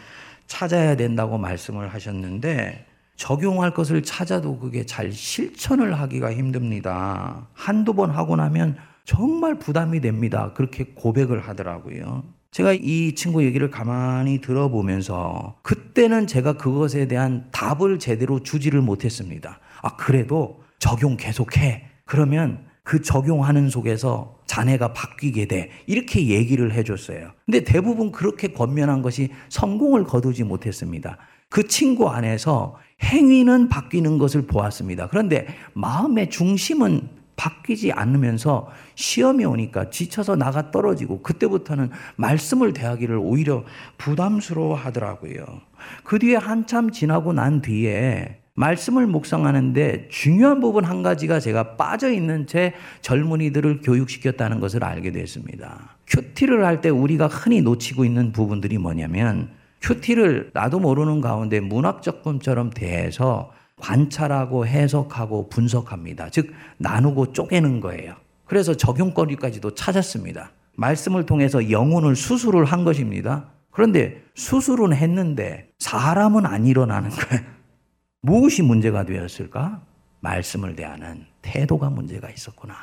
찾아야 0.48 0.96
된다고 0.96 1.38
말씀을 1.38 1.94
하셨는데 1.94 2.86
적용할 3.16 3.74
것을 3.74 4.04
찾아도 4.04 4.58
그게 4.58 4.86
잘 4.86 5.12
실천을 5.12 6.00
하기가 6.00 6.34
힘듭니다. 6.34 7.48
한두 7.54 7.94
번 7.94 8.12
하고 8.12 8.36
나면 8.36 8.78
정말 9.06 9.60
부담이 9.60 10.00
됩니다. 10.02 10.52
그렇게 10.54 10.86
고백을 10.96 11.40
하더라고요. 11.40 12.24
제가 12.54 12.74
이 12.74 13.16
친구 13.16 13.44
얘기를 13.44 13.72
가만히 13.72 14.40
들어보면서 14.40 15.56
그때는 15.64 16.28
제가 16.28 16.54
그것에 16.54 17.08
대한 17.08 17.48
답을 17.52 17.98
제대로 17.98 18.44
주지를 18.44 18.80
못했습니다. 18.82 19.60
아, 19.82 19.96
그래도 19.96 20.62
적용 20.78 21.18
계속해. 21.18 21.84
그러면 22.06 22.64
그 22.84 23.02
적용하는 23.02 23.70
속에서 23.70 24.38
자네가 24.46 24.94
바뀌게 24.94 25.48
돼. 25.48 25.72
이렇게 25.88 26.28
얘기를 26.28 26.74
해줬어요. 26.74 27.32
근데 27.48 27.64
대부분 27.64 28.12
그렇게 28.12 28.50
권면한 28.50 29.02
것이 29.02 29.30
성공을 29.50 30.04
거두지 30.04 30.44
못했습니다. 30.44 31.18
그 31.50 31.68
친구 31.68 32.10
안에서 32.10 32.76
행위는 33.02 33.68
바뀌는 33.68 34.20
것을 34.20 34.44
보았습니다. 34.44 35.08
그런데 35.08 35.48
마음의 35.74 36.30
중심은 36.30 37.10
바뀌지 37.36 37.92
않으면서 37.92 38.68
시험이 38.96 39.46
오니까 39.46 39.90
지쳐서 39.90 40.36
나가 40.36 40.72
떨어지고 40.72 41.22
그때부터는 41.22 41.90
말씀을 42.16 42.74
대하기를 42.74 43.18
오히려 43.18 43.64
부담스러워 43.98 44.76
하더라고요. 44.76 45.44
그 46.04 46.20
뒤에 46.20 46.36
한참 46.36 46.92
지나고 46.92 47.34
난 47.34 47.62
뒤에 47.62 48.40
말씀을 48.56 49.08
묵상하는데 49.08 50.10
중요한 50.10 50.60
부분 50.60 50.86
한 50.86 51.02
가지가 51.02 51.40
제가 51.40 51.76
빠져 51.76 52.12
있는 52.12 52.46
제 52.46 52.74
젊은이들을 53.02 53.82
교육시켰다는 53.82 54.60
것을 54.60 54.84
알게 54.84 55.12
됐습니다. 55.12 55.96
큐티를 56.08 56.64
할 56.64 56.82
때 56.82 56.90
우리가 56.90 57.28
흔히 57.28 57.62
놓치고 57.62 58.06
있는 58.06 58.32
부분들이 58.32 58.78
뭐냐면 58.78 59.50
큐티를 59.82 60.52
나도 60.54 60.80
모르는 60.80 61.20
가운데 61.20 61.60
문학작품처럼 61.60 62.70
대해서 62.70 63.52
관찰하고 63.78 64.66
해석하고 64.68 65.50
분석합니다. 65.50 66.30
즉, 66.30 66.54
나누고 66.78 67.34
쪼개는 67.34 67.82
거예요. 67.82 68.16
그래서 68.46 68.74
적용거리까지도 68.74 69.76
찾았습니다. 69.76 70.52
말씀을 70.76 71.26
통해서 71.26 71.70
영혼을 71.70 72.16
수술을 72.16 72.66
한 72.66 72.84
것입니다. 72.84 73.52
그런데 73.72 74.24
수술은 74.36 74.94
했는데 74.94 75.72
사람은 75.80 76.46
안 76.46 76.66
일어나는 76.66 77.10
거예요. 77.10 77.44
무엇이 78.22 78.62
문제가 78.62 79.04
되었을까? 79.04 79.82
말씀을 80.22 80.76
대하는 80.76 81.26
태도가 81.42 81.90
문제가 81.90 82.30
있었구나. 82.30 82.76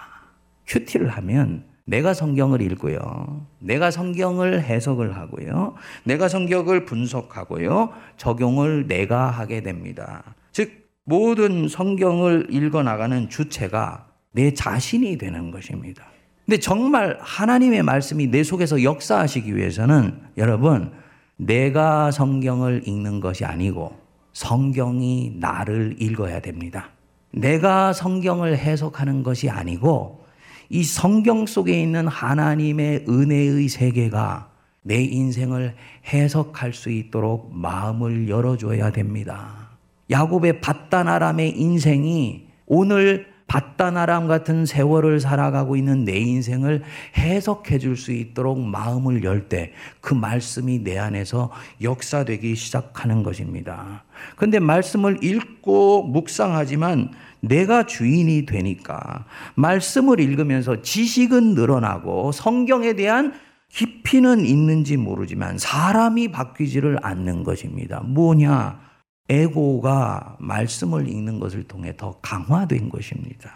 큐티를 0.66 1.08
하면 1.08 1.64
내가 1.86 2.14
성경을 2.14 2.60
읽고요. 2.62 3.46
내가 3.58 3.90
성경을 3.90 4.62
해석을 4.62 5.16
하고요. 5.16 5.74
내가 6.04 6.28
성경을 6.28 6.84
분석하고요. 6.84 7.92
적용을 8.16 8.86
내가 8.86 9.30
하게 9.30 9.62
됩니다. 9.62 10.22
즉, 10.52 10.88
모든 11.04 11.66
성경을 11.66 12.48
읽어 12.50 12.84
나가는 12.84 13.28
주체가 13.28 14.09
내 14.32 14.52
자신이 14.54 15.18
되는 15.18 15.50
것입니다. 15.50 16.04
근데 16.46 16.58
정말 16.58 17.18
하나님의 17.20 17.82
말씀이 17.82 18.26
내 18.26 18.42
속에서 18.42 18.82
역사하시기 18.82 19.54
위해서는 19.54 20.20
여러분, 20.36 20.92
내가 21.36 22.10
성경을 22.10 22.82
읽는 22.86 23.20
것이 23.20 23.44
아니고 23.44 23.96
성경이 24.32 25.36
나를 25.38 25.96
읽어야 25.98 26.40
됩니다. 26.40 26.90
내가 27.32 27.92
성경을 27.92 28.58
해석하는 28.58 29.22
것이 29.22 29.48
아니고 29.48 30.24
이 30.68 30.84
성경 30.84 31.46
속에 31.46 31.80
있는 31.80 32.06
하나님의 32.08 33.06
은혜의 33.08 33.68
세계가 33.68 34.50
내 34.82 35.02
인생을 35.02 35.74
해석할 36.12 36.72
수 36.72 36.90
있도록 36.90 37.50
마음을 37.54 38.28
열어줘야 38.28 38.90
됩니다. 38.90 39.70
야곱의 40.10 40.60
바다나람의 40.60 41.58
인생이 41.60 42.48
오늘 42.66 43.29
바다나람 43.50 44.28
같은 44.28 44.64
세월을 44.64 45.18
살아가고 45.18 45.74
있는 45.74 46.04
내 46.04 46.16
인생을 46.16 46.84
해석해 47.16 47.78
줄 47.80 47.96
수 47.96 48.12
있도록 48.12 48.60
마음을 48.60 49.24
열 49.24 49.48
때 49.48 49.72
그 50.00 50.14
말씀이 50.14 50.84
내 50.84 50.98
안에서 50.98 51.50
역사되기 51.82 52.54
시작하는 52.54 53.24
것입니다. 53.24 54.04
근데 54.36 54.60
말씀을 54.60 55.24
읽고 55.24 56.04
묵상하지만 56.04 57.10
내가 57.40 57.86
주인이 57.86 58.46
되니까 58.46 59.24
말씀을 59.56 60.20
읽으면서 60.20 60.80
지식은 60.82 61.54
늘어나고 61.54 62.30
성경에 62.30 62.92
대한 62.92 63.32
깊이는 63.68 64.46
있는지 64.46 64.96
모르지만 64.96 65.58
사람이 65.58 66.30
바뀌지를 66.30 66.98
않는 67.02 67.42
것입니다. 67.42 68.00
뭐냐? 68.04 68.89
에고가 69.30 70.36
말씀을 70.40 71.08
읽는 71.08 71.38
것을 71.38 71.62
통해 71.62 71.96
더 71.96 72.18
강화된 72.20 72.90
것입니다. 72.90 73.52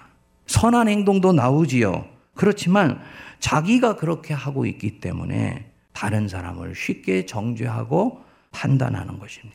선한 0.46 0.88
행동도 0.88 1.32
나오지요. 1.32 2.06
그렇지만 2.34 3.00
자기가 3.40 3.96
그렇게 3.96 4.32
하고 4.32 4.66
있기 4.66 5.00
때문에 5.00 5.70
다른 5.92 6.28
사람을 6.28 6.74
쉽게 6.76 7.26
정죄하고 7.26 8.22
판단하는 8.52 9.18
것입니다. 9.18 9.54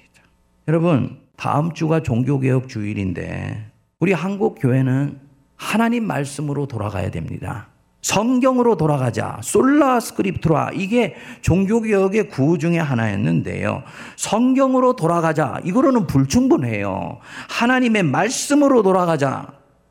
여러분, 0.68 1.20
다음 1.38 1.74
주가 1.74 2.04
종교개혁 2.04 2.68
주일인데 2.68 3.72
우리 4.00 4.12
한국 4.12 4.58
교회는 4.60 5.20
하나님 5.56 6.06
말씀으로 6.06 6.68
돌아가야 6.68 7.12
됩니다. 7.12 7.70
성경으로 8.02 8.78
돌아가자. 8.78 9.40
솔라 9.42 10.00
스크립트라. 10.00 10.72
이게 10.74 11.16
종교개혁의 11.42 12.30
구호 12.30 12.58
중에 12.58 12.78
하나였는데요. 12.78 13.84
성경으로 14.16 14.96
돌아가자. 14.96 15.60
이거로는 15.64 16.08
불충분해요. 16.08 17.20
하나님의 17.50 18.04
말씀으로 18.04 18.84
돌아가자. 18.84 19.48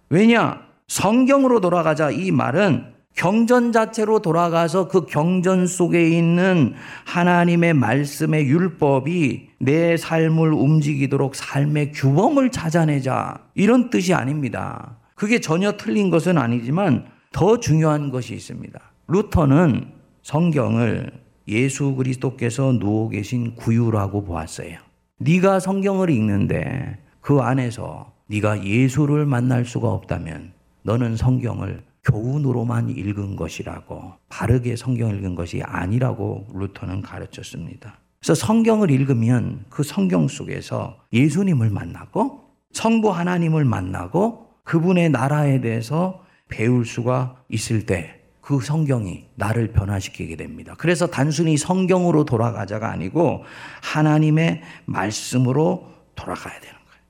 왜냐? 0.08 0.60
성경으로 0.86 1.60
돌아가자. 1.60 2.10
이 2.10 2.30
말은 2.30 2.98
경전 3.14 3.72
자체로 3.72 4.20
돌아가서 4.20 4.86
그 4.86 5.04
경전 5.04 5.66
속에 5.66 6.08
있는 6.08 6.74
하나님의 7.04 7.74
말씀의 7.74 8.46
율법이 8.46 9.48
내 9.58 9.96
삶을 9.96 10.52
움직이도록 10.52 11.34
삶의 11.34 11.92
규범을 11.92 12.50
찾아내자. 12.50 13.40
이런 13.54 13.90
뜻이 13.90 14.14
아닙니다. 14.14 14.98
그게 15.16 15.40
전혀 15.40 15.76
틀린 15.76 16.10
것은 16.10 16.38
아니지만 16.38 17.06
더 17.32 17.58
중요한 17.58 18.10
것이 18.10 18.34
있습니다. 18.34 18.80
루터는 19.08 19.92
성경을 20.22 21.12
예수 21.48 21.94
그리스도께서 21.94 22.72
누워 22.78 23.08
계신 23.08 23.54
구유라고 23.54 24.24
보았어요. 24.24 24.78
네가 25.18 25.60
성경을 25.60 26.10
읽는데 26.10 26.98
그 27.20 27.40
안에서 27.40 28.12
네가 28.26 28.64
예수를 28.64 29.26
만날 29.26 29.64
수가 29.64 29.88
없다면 29.88 30.52
너는 30.82 31.16
성경을 31.16 31.82
교훈으로만 32.04 32.90
읽은 32.90 33.36
것이라고 33.36 34.12
바르게 34.28 34.76
성경을 34.76 35.18
읽은 35.18 35.34
것이 35.34 35.62
아니라고 35.62 36.46
루터는 36.54 37.02
가르쳤습니다. 37.02 37.98
그래서 38.20 38.34
성경을 38.34 38.90
읽으면 38.90 39.64
그 39.68 39.82
성경 39.82 40.28
속에서 40.28 40.98
예수님을 41.12 41.70
만나고 41.70 42.44
성부 42.72 43.10
하나님을 43.10 43.64
만나고 43.64 44.46
그분의 44.64 45.10
나라에 45.10 45.60
대해서 45.60 46.22
배울 46.48 46.84
수가 46.84 47.42
있을 47.48 47.86
때 47.86 48.18
그 48.48 48.62
성경이 48.62 49.26
나를 49.34 49.72
변화시키게 49.72 50.36
됩니다. 50.36 50.74
그래서 50.78 51.06
단순히 51.06 51.58
성경으로 51.58 52.24
돌아가자가 52.24 52.90
아니고 52.90 53.44
하나님의 53.82 54.62
말씀으로 54.86 55.92
돌아가야 56.14 56.58
되는 56.58 56.74
거예요. 56.74 57.02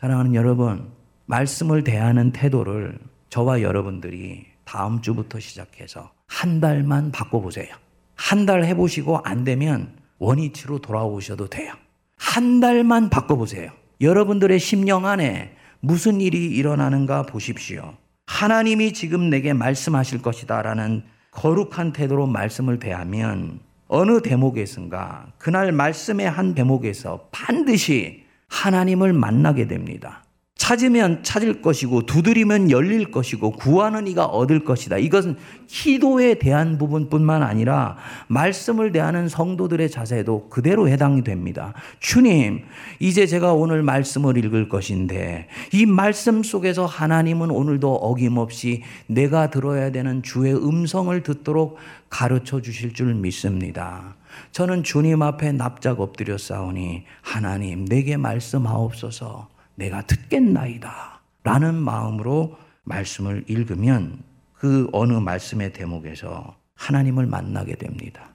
사랑하는 0.00 0.34
여러분, 0.34 0.90
말씀을 1.26 1.84
대하는 1.84 2.32
태도를 2.32 2.98
저와 3.30 3.62
여러분들이 3.62 4.44
다음 4.64 5.00
주부터 5.00 5.38
시작해서 5.38 6.10
한 6.26 6.60
달만 6.60 7.12
바꿔보세요. 7.12 7.76
한 8.16 8.44
달 8.44 8.64
해보시고 8.64 9.18
안 9.18 9.44
되면 9.44 9.96
원위치로 10.18 10.80
돌아오셔도 10.80 11.46
돼요. 11.46 11.74
한 12.16 12.58
달만 12.58 13.08
바꿔보세요. 13.08 13.70
여러분들의 14.00 14.58
심령 14.58 15.06
안에 15.06 15.54
무슨 15.78 16.20
일이 16.20 16.48
일어나는가 16.48 17.22
보십시오. 17.22 17.94
하나님이 18.32 18.94
지금 18.94 19.28
내게 19.28 19.52
말씀하실 19.52 20.22
것이다 20.22 20.62
라는 20.62 21.02
거룩한 21.32 21.92
태도로 21.92 22.26
말씀을 22.26 22.78
대하면 22.78 23.60
어느 23.88 24.22
대목에선가 24.22 25.26
그날 25.36 25.70
말씀의 25.70 26.30
한 26.30 26.54
대목에서 26.54 27.28
반드시 27.30 28.24
하나님을 28.48 29.12
만나게 29.12 29.68
됩니다. 29.68 30.24
찾으면 30.62 31.24
찾을 31.24 31.60
것이고 31.60 32.06
두드리면 32.06 32.70
열릴 32.70 33.10
것이고 33.10 33.50
구하는 33.50 34.06
이가 34.06 34.26
얻을 34.26 34.62
것이다. 34.64 34.96
이것은 34.96 35.36
기도에 35.66 36.34
대한 36.34 36.78
부분뿐만 36.78 37.42
아니라 37.42 37.96
말씀을 38.28 38.92
대하는 38.92 39.28
성도들의 39.28 39.90
자세도 39.90 40.50
그대로 40.50 40.88
해당이 40.88 41.24
됩니다. 41.24 41.74
주님, 41.98 42.62
이제 43.00 43.26
제가 43.26 43.54
오늘 43.54 43.82
말씀을 43.82 44.36
읽을 44.38 44.68
것인데 44.68 45.48
이 45.72 45.84
말씀 45.84 46.44
속에서 46.44 46.86
하나님은 46.86 47.50
오늘도 47.50 47.96
어김없이 47.96 48.84
내가 49.08 49.50
들어야 49.50 49.90
되는 49.90 50.22
주의 50.22 50.54
음성을 50.54 51.20
듣도록 51.24 51.76
가르쳐 52.08 52.62
주실 52.62 52.94
줄 52.94 53.14
믿습니다. 53.14 54.14
저는 54.52 54.84
주님 54.84 55.22
앞에 55.22 55.50
납작 55.50 55.98
엎드려 55.98 56.38
싸우니 56.38 57.02
하나님 57.20 57.84
내게 57.84 58.16
말씀하옵소서. 58.16 59.51
내가 59.74 60.02
듣겠나이다. 60.02 61.20
라는 61.44 61.74
마음으로 61.74 62.56
말씀을 62.84 63.44
읽으면 63.48 64.22
그 64.54 64.88
어느 64.92 65.14
말씀의 65.14 65.72
대목에서 65.72 66.56
하나님을 66.74 67.26
만나게 67.26 67.74
됩니다. 67.74 68.30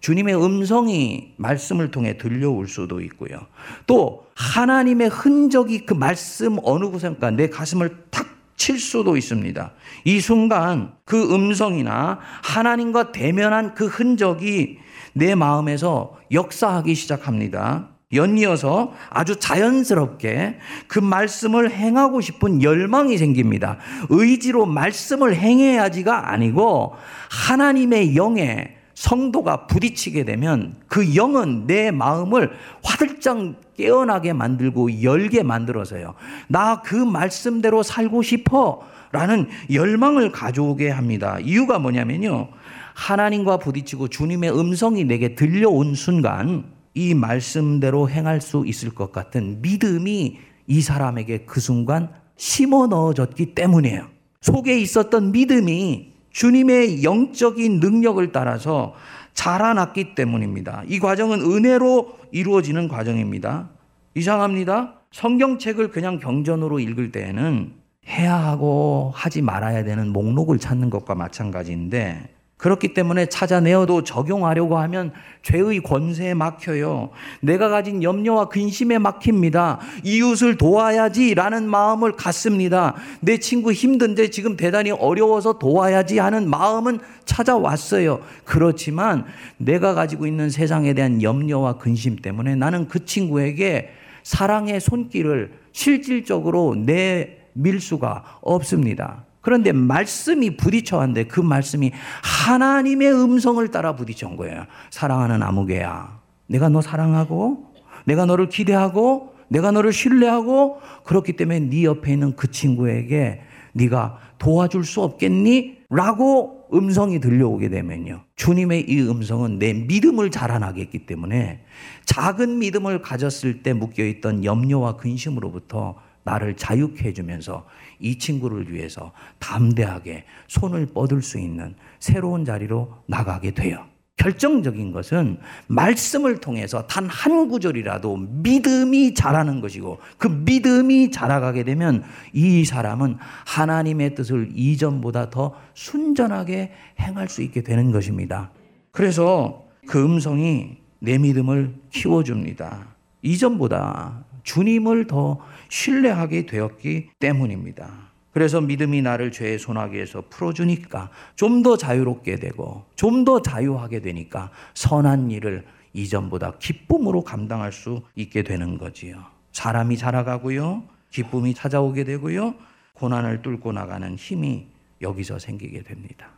주님의 0.00 0.42
음성이 0.42 1.34
말씀을 1.36 1.90
통해 1.90 2.16
들려올 2.16 2.68
수도 2.68 3.00
있고요. 3.00 3.46
또 3.86 4.26
하나님의 4.36 5.08
흔적이 5.08 5.84
그 5.84 5.94
말씀 5.94 6.58
어느 6.62 6.86
곳인가 6.86 7.30
내 7.30 7.48
가슴을 7.48 8.04
탁 8.10 8.38
칠 8.58 8.78
수도 8.78 9.16
있습니다. 9.16 9.72
이 10.04 10.20
순간 10.20 10.92
그 11.04 11.32
음성이나 11.32 12.18
하나님과 12.42 13.12
대면한 13.12 13.74
그 13.74 13.86
흔적이 13.86 14.78
내 15.14 15.34
마음에서 15.34 16.18
역사하기 16.32 16.94
시작합니다. 16.94 17.88
연이어서 18.12 18.94
아주 19.10 19.36
자연스럽게 19.36 20.58
그 20.86 20.98
말씀을 20.98 21.70
행하고 21.70 22.20
싶은 22.20 22.62
열망이 22.62 23.18
생깁니다. 23.18 23.76
의지로 24.08 24.64
말씀을 24.64 25.34
행해야지가 25.36 26.32
아니고 26.32 26.94
하나님의 27.30 28.16
영에 28.16 28.76
성도가 28.94 29.66
부딪히게 29.66 30.24
되면 30.24 30.74
그 30.88 31.14
영은 31.14 31.66
내 31.66 31.90
마음을 31.90 32.50
화들짝 32.82 33.38
깨어나게 33.76 34.32
만들고 34.32 35.02
열게 35.02 35.42
만들어서요. 35.44 36.14
나 36.48 36.82
그 36.82 36.96
말씀대로 36.96 37.82
살고 37.82 38.22
싶어. 38.22 38.80
라는 39.10 39.48
열망을 39.72 40.32
가져오게 40.32 40.90
합니다. 40.90 41.38
이유가 41.40 41.78
뭐냐면요. 41.78 42.48
하나님과 42.92 43.58
부딪히고 43.58 44.08
주님의 44.08 44.58
음성이 44.58 45.04
내게 45.04 45.34
들려온 45.34 45.94
순간 45.94 46.64
이 46.98 47.14
말씀대로 47.14 48.10
행할 48.10 48.40
수 48.40 48.64
있을 48.66 48.90
것 48.90 49.12
같은 49.12 49.62
믿음이 49.62 50.36
이 50.66 50.80
사람에게 50.80 51.44
그 51.46 51.60
순간 51.60 52.10
심어 52.36 52.88
넣어졌기 52.88 53.54
때문이에요. 53.54 54.08
속에 54.40 54.76
있었던 54.80 55.30
믿음이 55.30 56.12
주님의 56.32 57.04
영적인 57.04 57.78
능력을 57.78 58.32
따라서 58.32 58.94
자라났기 59.32 60.16
때문입니다. 60.16 60.82
이 60.88 60.98
과정은 60.98 61.40
은혜로 61.40 62.18
이루어지는 62.32 62.88
과정입니다. 62.88 63.70
이상합니다. 64.16 64.94
성경책을 65.12 65.92
그냥 65.92 66.18
경전으로 66.18 66.80
읽을 66.80 67.12
때에는 67.12 67.74
해야 68.08 68.34
하고 68.34 69.12
하지 69.14 69.40
말아야 69.40 69.84
되는 69.84 70.12
목록을 70.12 70.58
찾는 70.58 70.90
것과 70.90 71.14
마찬가지인데 71.14 72.37
그렇기 72.58 72.92
때문에 72.92 73.26
찾아내어도 73.26 74.02
적용하려고 74.02 74.78
하면 74.78 75.12
죄의 75.42 75.80
권세에 75.80 76.34
막혀요. 76.34 77.10
내가 77.40 77.68
가진 77.68 78.02
염려와 78.02 78.48
근심에 78.48 78.98
막힙니다. 78.98 79.78
이웃을 80.02 80.56
도와야지 80.56 81.34
라는 81.34 81.68
마음을 81.68 82.12
갖습니다. 82.12 82.96
내 83.20 83.38
친구 83.38 83.72
힘든데 83.72 84.30
지금 84.30 84.56
대단히 84.56 84.90
어려워서 84.90 85.58
도와야지 85.58 86.18
하는 86.18 86.50
마음은 86.50 86.98
찾아왔어요. 87.24 88.20
그렇지만 88.44 89.24
내가 89.56 89.94
가지고 89.94 90.26
있는 90.26 90.50
세상에 90.50 90.94
대한 90.94 91.22
염려와 91.22 91.78
근심 91.78 92.16
때문에 92.16 92.56
나는 92.56 92.88
그 92.88 93.04
친구에게 93.04 93.90
사랑의 94.24 94.80
손길을 94.80 95.52
실질적으로 95.70 96.74
내밀 96.74 97.80
수가 97.80 98.24
없습니다. 98.40 99.27
그런데 99.40 99.72
말씀이 99.72 100.56
부딪혀 100.56 100.96
왔는데 100.96 101.24
그 101.24 101.40
말씀이 101.40 101.92
하나님의 102.22 103.12
음성을 103.12 103.66
따라 103.70 103.94
부딪혀 103.94 104.28
온 104.28 104.36
거예요. 104.36 104.66
사랑하는 104.90 105.42
아무개야. 105.42 106.18
내가 106.46 106.68
너 106.68 106.80
사랑하고, 106.80 107.66
내가 108.04 108.26
너를 108.26 108.48
기대하고, 108.48 109.34
내가 109.48 109.70
너를 109.70 109.92
신뢰하고, 109.92 110.80
그렇기 111.04 111.34
때문에 111.34 111.60
네 111.60 111.84
옆에 111.84 112.12
있는 112.12 112.36
그 112.36 112.50
친구에게 112.50 113.42
네가 113.72 114.18
도와줄 114.38 114.84
수 114.84 115.02
없겠니? 115.02 115.78
라고 115.90 116.68
음성이 116.72 117.18
들려오게 117.18 117.70
되면요. 117.70 118.20
주님의 118.36 118.90
이 118.90 119.00
음성은 119.00 119.58
내 119.58 119.72
믿음을 119.72 120.30
자라나게 120.30 120.82
했기 120.82 121.06
때문에 121.06 121.64
작은 122.04 122.58
믿음을 122.58 123.00
가졌을 123.00 123.62
때 123.62 123.72
묶여있던 123.72 124.44
염려와 124.44 124.96
근심으로부터 124.96 125.96
나를 126.24 126.56
자유케 126.56 127.08
해주면서 127.08 127.64
이 127.98 128.18
친구를 128.18 128.72
위해서 128.72 129.12
담대하게 129.38 130.24
손을 130.48 130.86
뻗을 130.86 131.22
수 131.22 131.38
있는 131.38 131.74
새로운 132.00 132.44
자리로 132.44 132.94
나가게 133.06 133.52
돼요. 133.52 133.86
결정적인 134.18 134.92
것은 134.92 135.38
말씀을 135.68 136.40
통해서 136.40 136.86
단 136.86 137.08
한 137.08 137.48
구절이라도 137.48 138.16
믿음이 138.16 139.14
자라는 139.14 139.60
것이고 139.60 139.98
그 140.18 140.26
믿음이 140.28 141.10
자라가게 141.10 141.64
되면 141.64 142.02
이 142.32 142.64
사람은 142.64 143.16
하나님의 143.46 144.14
뜻을 144.14 144.50
이전보다 144.54 145.30
더 145.30 145.54
순전하게 145.74 146.72
행할 147.00 147.28
수 147.28 147.42
있게 147.42 147.62
되는 147.62 147.92
것입니다. 147.92 148.50
그래서 148.90 149.64
그 149.86 150.04
음성이 150.04 150.78
내 150.98 151.16
믿음을 151.16 151.74
키워줍니다. 151.90 152.88
이전보다 153.22 154.24
주님을 154.48 155.06
더 155.06 155.38
신뢰하게 155.68 156.46
되었기 156.46 157.10
때문입니다. 157.18 158.08
그래서 158.32 158.62
믿음이 158.62 159.02
나를 159.02 159.30
죄의 159.30 159.58
소나기에서 159.58 160.24
풀어주니까 160.30 161.10
좀 161.36 161.62
더 161.62 161.76
자유롭게 161.76 162.36
되고 162.36 162.86
좀 162.96 163.26
더 163.26 163.42
자유하게 163.42 164.00
되니까 164.00 164.50
선한 164.72 165.30
일을 165.30 165.66
이전보다 165.92 166.52
기쁨으로 166.58 167.24
감당할 167.24 167.72
수 167.72 168.00
있게 168.14 168.42
되는 168.42 168.78
거지요. 168.78 169.22
사람이 169.52 169.98
자라가고요. 169.98 170.84
기쁨이 171.10 171.52
찾아오게 171.52 172.04
되고요. 172.04 172.54
고난을 172.94 173.42
뚫고 173.42 173.72
나가는 173.72 174.14
힘이 174.16 174.68
여기서 175.02 175.38
생기게 175.38 175.82
됩니다. 175.82 176.28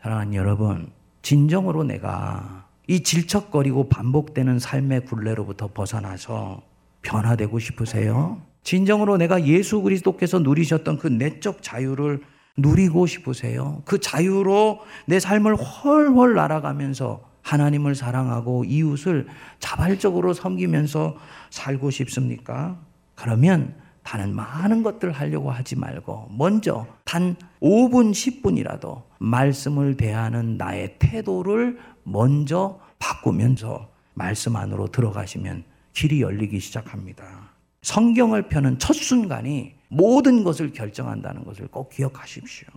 사랑하는 0.00 0.34
여러분, 0.34 0.90
진정으로 1.20 1.84
내가 1.84 2.66
이 2.86 3.02
질척거리고 3.02 3.88
반복되는 3.90 4.58
삶의 4.58 5.04
굴레로부터 5.04 5.68
벗어나서 5.74 6.62
변화되고 7.08 7.58
싶으세요? 7.58 8.42
진정으로 8.62 9.16
내가 9.16 9.46
예수 9.46 9.80
그리스도께서 9.80 10.40
누리셨던 10.40 10.98
그 10.98 11.06
내적 11.06 11.62
자유를 11.62 12.20
누리고 12.58 13.06
싶으세요? 13.06 13.80
그 13.86 13.98
자유로 13.98 14.80
내 15.06 15.18
삶을 15.18 15.56
훨훨 15.56 16.34
날아가면서 16.34 17.22
하나님을 17.40 17.94
사랑하고 17.94 18.64
이웃을 18.64 19.26
자발적으로 19.58 20.34
섬기면서 20.34 21.16
살고 21.48 21.90
싶습니까? 21.90 22.78
그러면 23.14 23.74
다른 24.02 24.34
많은 24.34 24.82
것들 24.82 25.12
하려고 25.12 25.50
하지 25.50 25.76
말고 25.76 26.30
먼저 26.36 26.86
단 27.04 27.36
5분, 27.62 28.12
10분이라도 28.12 29.02
말씀을 29.18 29.96
대하는 29.96 30.58
나의 30.58 30.96
태도를 30.98 31.78
먼저 32.02 32.80
바꾸면서 32.98 33.88
말씀 34.14 34.56
안으로 34.56 34.88
들어가시면 34.88 35.64
길이 35.92 36.22
열리기 36.22 36.60
시작합니다. 36.60 37.50
성경을 37.82 38.48
펴는 38.48 38.78
첫 38.78 38.94
순간이 38.94 39.74
모든 39.88 40.44
것을 40.44 40.72
결정한다는 40.72 41.44
것을 41.44 41.68
꼭 41.68 41.90
기억하십시오. 41.90 42.68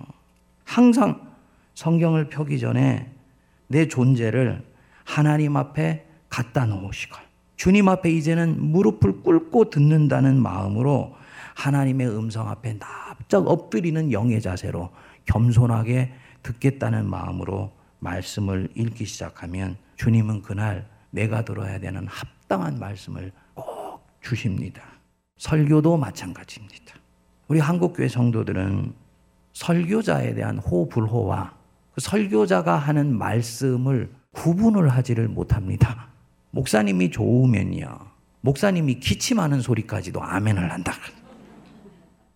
항상 0.63 1.31
성경을 1.73 2.29
펴기 2.29 2.59
전에 2.59 3.11
내 3.67 3.87
존재를 3.87 4.63
하나님 5.03 5.57
앞에 5.57 6.05
갖다 6.29 6.65
놓으시고 6.65 7.17
주님 7.55 7.89
앞에 7.89 8.09
이제는 8.11 8.71
무릎을 8.71 9.21
꿇고 9.21 9.69
듣는다는 9.69 10.41
마음으로 10.41 11.15
하나님의 11.55 12.09
음성 12.09 12.49
앞에 12.49 12.79
납작 12.79 13.47
엎드리는 13.47 14.11
영의 14.11 14.41
자세로 14.41 14.89
겸손하게 15.25 16.11
듣겠다는 16.43 17.07
마음으로 17.09 17.71
말씀을 17.99 18.69
읽기 18.75 19.05
시작하면 19.05 19.77
주님은 19.97 20.41
그날 20.41 20.87
내가 21.11 21.45
들어야 21.45 21.79
되는 21.79 22.07
합당한 22.51 22.77
말씀을 22.79 23.31
꼭 23.53 24.05
주십니다. 24.19 24.83
설교도 25.37 25.95
마찬가지입니다. 25.95 26.95
우리 27.47 27.59
한국교회 27.59 28.09
성도들은 28.09 28.93
설교자에 29.53 30.33
대한 30.33 30.57
호불호와 30.57 31.53
그 31.93 32.01
설교자가 32.01 32.75
하는 32.75 33.17
말씀을 33.17 34.13
구분을 34.31 34.89
하지를 34.89 35.29
못합니다. 35.29 36.09
목사님이 36.51 37.11
좋으면요. 37.11 37.99
목사님이 38.41 38.99
기침하는 38.99 39.61
소리까지도 39.61 40.21
아멘을 40.21 40.71
한다. 40.71 40.93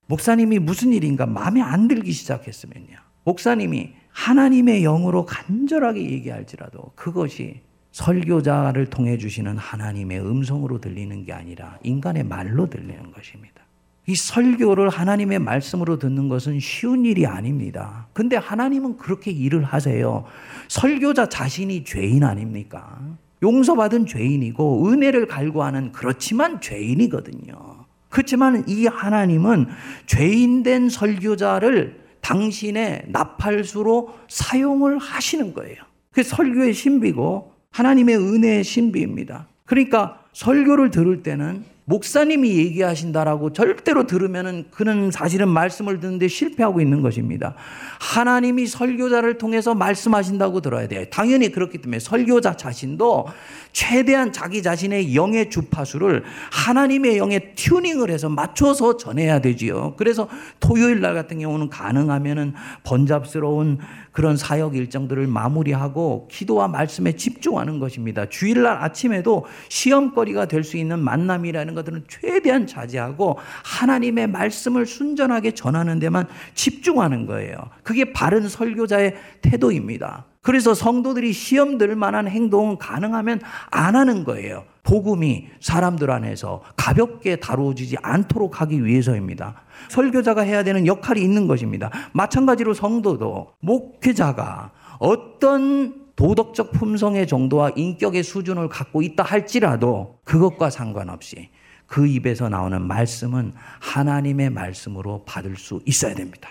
목사님이 0.08 0.60
무슨 0.60 0.94
일인가 0.94 1.26
마음에 1.26 1.62
안 1.62 1.90
들기 1.90 2.14
시작했으면요. 2.14 2.96
목사님이 3.26 3.94
하나님의 4.12 4.84
영으로 4.84 5.26
간절하게 5.26 6.10
얘기할지라도 6.12 6.94
그것이 6.96 7.65
설교자를 7.96 8.88
통해 8.88 9.18
주시는 9.18 9.58
하나님의 9.58 10.20
음성으로 10.20 10.82
들리는 10.82 11.24
게 11.24 11.32
아니라 11.32 11.78
인간의 11.82 12.26
말로 12.26 12.70
들리는 12.70 13.10
것입니다. 13.14 13.64
이 14.06 14.16
설교를 14.16 14.90
하나님의 14.90 15.40
말씀으로 15.40 15.98
듣는 15.98 16.28
것은 16.28 16.60
쉬운 16.60 17.06
일이 17.06 17.26
아닙니다. 17.26 18.08
근데 18.12 18.36
하나님은 18.36 18.98
그렇게 18.98 19.32
일을 19.32 19.64
하세요. 19.64 20.26
설교자 20.68 21.30
자신이 21.30 21.86
죄인 21.86 22.26
아닙니까? 22.26 23.00
용서받은 23.42 24.08
죄인이고 24.08 24.90
은혜를 24.90 25.28
갈구하는 25.28 25.94
그렇지만 25.94 26.60
죄인이거든요. 26.60 27.86
그렇지만 28.10 28.66
이 28.68 28.88
하나님은 28.88 29.68
죄인된 30.06 30.90
설교자를 30.90 32.04
당신의 32.20 33.06
나팔수로 33.08 34.14
사용을 34.28 34.98
하시는 34.98 35.54
거예요. 35.54 35.78
그 36.12 36.24
설교의 36.24 36.74
신비고 36.74 37.55
하나님의 37.76 38.16
은혜의 38.16 38.64
신비입니다. 38.64 39.50
그러니까 39.66 40.22
설교를 40.32 40.92
들을 40.92 41.24
때는 41.24 41.66
목사님이 41.88 42.56
얘기하신다라고 42.58 43.54
절대로 43.54 44.08
들으면은 44.08 44.66
그는 44.72 45.12
사실은 45.12 45.50
말씀을 45.50 46.00
듣는데 46.00 46.28
실패하고 46.28 46.82
있는 46.82 47.02
것입니다. 47.02 47.54
하나님이 48.00 48.66
설교자를 48.66 49.38
통해서 49.38 49.76
말씀하신다고 49.76 50.62
들어야 50.62 50.88
돼요. 50.88 51.06
당연히 51.12 51.52
그렇기 51.52 51.80
때문에 51.80 52.00
설교자 52.00 52.58
자신도 52.58 53.28
최대한 53.72 54.34
자기 54.34 54.64
자신의 54.64 55.16
영의 55.16 55.52
주파수를 55.52 56.24
하나님의 56.52 57.18
영에 57.18 57.54
튜닝을 57.56 58.10
해서 58.10 58.30
맞춰서 58.30 58.98
전해야 58.98 59.40
되지요. 59.40 59.94
그래서 59.98 60.28
토요일 60.60 61.02
날 61.02 61.14
같은 61.14 61.38
경우는 61.38 61.70
가능하면은 61.70 62.54
번잡스러운 62.84 63.78
그런 64.16 64.38
사역 64.38 64.76
일정들을 64.76 65.28
마무리하고 65.28 66.28
기도와 66.32 66.68
말씀에 66.68 67.12
집중하는 67.12 67.80
것입니다. 67.80 68.26
주일날 68.28 68.78
아침에도 68.82 69.46
시험거리가 69.70 70.48
될 70.48 70.66
수 70.66 70.78
있는 70.78 71.00
만남이라는 71.00 71.76
것들은 71.76 72.06
최대한 72.10 72.68
자제하고 72.68 73.38
하나님의 73.64 74.28
말씀을 74.28 74.86
순전하게 74.86 75.52
전하는 75.52 76.00
데만 76.00 76.28
집중하는 76.56 77.26
거예요. 77.28 77.56
그게 77.84 78.12
바른 78.12 78.50
설교자의 78.50 79.16
태도입니다. 79.42 80.26
그래서 80.42 80.74
성도들이 80.74 81.34
시험 81.34 81.78
들 81.78 81.96
만한 81.96 82.28
행동은 82.28 82.78
가능하면 82.78 83.42
안 83.72 83.96
하는 83.96 84.24
거예요. 84.24 84.64
복음이 84.86 85.48
사람들 85.60 86.10
안에서 86.12 86.62
가볍게 86.78 87.36
다루어지지 87.36 87.98
않도록 88.02 88.62
하기 88.62 88.86
위해서입니다. 88.86 89.64
설교자가 89.90 90.42
해야 90.42 90.64
되는 90.64 90.88
역할이 90.88 91.22
있는 91.22 91.48
것입니다. 91.48 91.92
마찬가지로 92.14 92.74
성도도 92.74 93.54
목회자가 93.60 94.72
어떤 95.00 96.06
도덕적 96.16 96.72
품성의 96.72 97.28
정도와 97.28 97.72
인격의 97.76 98.24
수준을 98.24 98.70
갖고 98.70 99.02
있다 99.02 99.24
할지라도 99.24 100.20
그것과 100.24 100.70
상관없이 100.70 101.50
그 101.88 102.08
입에서 102.08 102.48
나오는 102.48 102.82
말씀은 102.82 103.54
하나님의 103.80 104.50
말씀으로 104.50 105.24
받을 105.26 105.58
수 105.58 105.82
있어야 105.86 106.16
됩니다. 106.16 106.50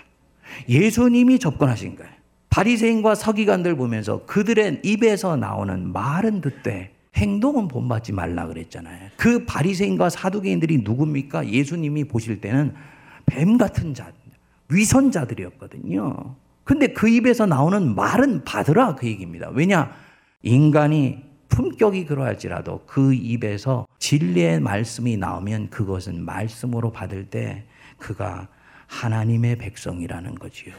예수님이 0.69 1.39
접근하신 1.39 1.97
거예요. 1.97 2.13
바리새인과 2.51 3.15
서기관들 3.15 3.77
보면서 3.77 4.25
그들의 4.27 4.81
입에서 4.85 5.37
나오는 5.37 5.93
말은 5.93 6.41
듣되 6.41 6.94
행동은 7.17 7.69
본받지 7.69 8.13
말라 8.13 8.47
그랬잖아요. 8.47 9.11
그 9.17 9.45
바리새인과 9.45 10.11
사두개인들이 10.11 10.79
누굽니까? 10.79 11.49
예수님이 11.49 12.05
보실 12.05 12.41
때는 12.41 12.75
뱀 13.27 13.57
같은 13.57 13.95
자, 13.95 14.13
위선자들이었거든요. 14.69 16.35
근데 16.65 16.89
그 16.89 17.09
입에서 17.09 17.47
나오는 17.47 17.95
말은 17.95 18.45
받으라 18.45 18.97
그 18.97 19.07
얘기입니다. 19.07 19.49
왜냐? 19.51 19.93
인간이 20.43 21.23
품격이 21.49 22.07
그러할지라도 22.07 22.83
그 22.87 23.15
입에서 23.15 23.87
진리의 23.99 24.61
말씀이 24.61 25.17
나오면 25.17 25.71
그것은 25.71 26.25
말씀으로 26.25 26.91
받을 26.91 27.27
때 27.27 27.65
그가 27.99 28.49
하나님의 28.87 29.57
백성이라는 29.59 30.35
거지요. 30.35 30.75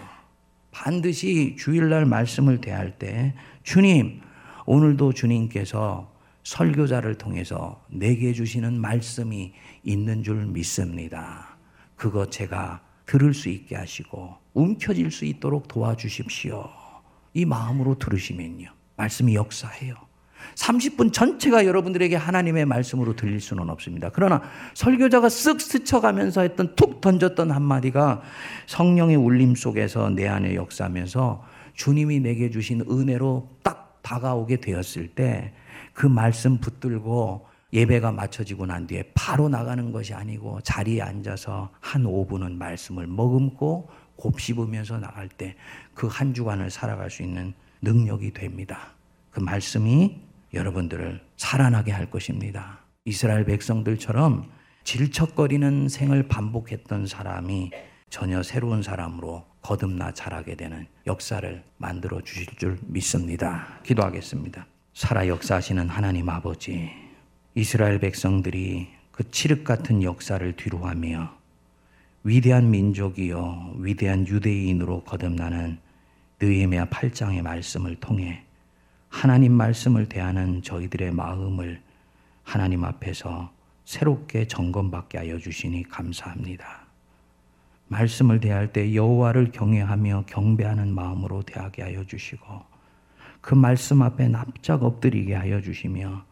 반드시 0.72 1.56
주일날 1.58 2.06
말씀을 2.06 2.60
대할 2.60 2.98
때 2.98 3.34
주님, 3.64 4.20
오늘도 4.66 5.14
주님께서 5.14 6.12
설교자를 6.46 7.16
통해서 7.16 7.84
내게 7.90 8.32
주시는 8.32 8.80
말씀이 8.80 9.54
있는 9.84 10.24
줄 10.24 10.46
믿습니다. 10.46 11.58
그거 11.96 12.30
제가 12.30 12.82
들을 13.06 13.34
수 13.34 13.50
있게 13.50 13.76
하시고 13.76 14.36
움켜질 14.54 15.12
수 15.12 15.26
있도록 15.26 15.68
도와주십시오. 15.68 16.70
이 17.34 17.46
마음으로 17.46 17.98
들으시면요. 17.98 18.70
말씀이 18.96 19.36
역사해요. 19.36 19.96
30분 20.54 21.12
전체가 21.12 21.66
여러분들에게 21.66 22.16
하나님의 22.16 22.66
말씀으로 22.66 23.16
들릴 23.16 23.42
수는 23.42 23.68
없습니다. 23.72 24.12
그러나 24.14 24.44
설교자가 24.76 25.28
쓱 25.28 25.60
스쳐가면서 25.60 26.42
했던 26.42 26.76
툭 26.76 27.02
던졌던 27.02 27.50
한마디가 27.50 28.22
성령의 28.68 29.16
울림 29.16 29.56
속에서 29.56 30.12
내 30.12 30.28
안에 30.28 30.54
역사하면서 30.54 31.44
주님이 31.74 32.20
내게 32.20 32.52
주신 32.52 32.82
은혜로 32.88 33.58
딱 33.64 34.00
다가오게 34.04 34.58
되었을 34.58 35.08
때 35.10 35.54
그 35.96 36.06
말씀 36.06 36.60
붙들고 36.60 37.48
예배가 37.74 38.12
마쳐지고 38.12 38.68
난 38.68 38.86
뒤에 38.86 39.12
바로 39.16 39.50
나가는 39.50 39.92
것이 39.92 40.14
아니고 40.14 40.62
자리에 40.62 41.02
앉아서 41.02 41.72
한 41.82 42.04
5분은 42.04 42.54
말씀을 42.58 43.08
머금고 43.08 43.90
곱씹으면서 44.18 45.00
나갈 45.00 45.28
때 45.28 45.56
그 45.96 46.08
한 46.08 46.34
주간을 46.34 46.70
살아갈 46.70 47.10
수 47.10 47.24
있는 47.24 47.54
능력이 47.82 48.34
됩니다. 48.34 48.94
그 49.32 49.40
말씀이 49.40 50.22
여러분들을 50.54 51.22
살아나게 51.38 51.92
할 51.92 52.10
것입니다. 52.12 52.80
이스라엘 53.06 53.46
백성들처럼 53.46 54.50
질척거리는 54.84 55.90
생을 55.90 56.28
반복했던 56.28 57.08
사람이 57.08 57.72
전혀 58.10 58.44
새로운 58.44 58.84
사람으로 58.84 59.46
거듭나 59.62 60.14
자라게 60.14 60.56
되는 60.56 60.88
역사를 61.08 61.64
만들어 61.78 62.22
주실 62.22 62.46
줄 62.58 62.78
믿습니다. 62.88 63.80
기도하겠습니다. 63.84 64.66
살아 64.96 65.28
역사하시는 65.28 65.90
하나님 65.90 66.30
아버지, 66.30 66.90
이스라엘 67.54 68.00
백성들이 68.00 68.88
그 69.12 69.30
칠흑 69.30 69.66
같은 69.66 70.02
역사를 70.02 70.56
뒤로하며 70.56 71.36
위대한 72.24 72.72
민족이요 72.72 73.74
위대한 73.80 74.26
유대인으로 74.26 75.04
거듭나는 75.04 75.80
느헤미야 76.42 76.86
8장의 76.86 77.42
말씀을 77.42 77.98
통해 77.98 78.46
하나님 79.10 79.52
말씀을 79.52 80.08
대하는 80.08 80.62
저희들의 80.62 81.12
마음을 81.12 81.82
하나님 82.44 82.86
앞에서 82.86 83.52
새롭게 83.84 84.48
점검받게 84.48 85.18
하여 85.18 85.38
주시니 85.38 85.90
감사합니다. 85.90 86.86
말씀을 87.90 88.40
대할 88.40 88.72
때 88.72 88.96
여호와를 88.96 89.52
경외하며 89.52 90.24
경배하는 90.28 90.96
마음으로 90.96 91.42
대하게 91.42 91.82
하여 91.82 92.06
주시고 92.06 92.75
그 93.46 93.54
말씀 93.54 94.02
앞에 94.02 94.28
납작 94.28 94.82
엎드리게 94.82 95.36
하여 95.36 95.62
주시며 95.62 96.24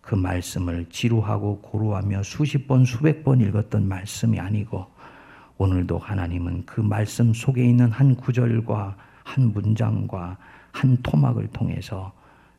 그 0.00 0.16
말씀을 0.16 0.86
지루하고 0.90 1.60
고루하며 1.60 2.24
수십 2.24 2.66
번 2.66 2.84
수백 2.84 3.22
번 3.22 3.40
읽었던 3.40 3.86
말씀이 3.86 4.40
아니고 4.40 4.84
오늘도 5.58 5.96
하나님은 5.96 6.66
그 6.66 6.80
말씀 6.80 7.32
속에 7.32 7.64
있는 7.64 7.92
한 7.92 8.16
구절과 8.16 8.96
한 9.22 9.52
문장과 9.52 10.38
한 10.72 10.96
토막을 11.04 11.46
통해서 11.52 12.12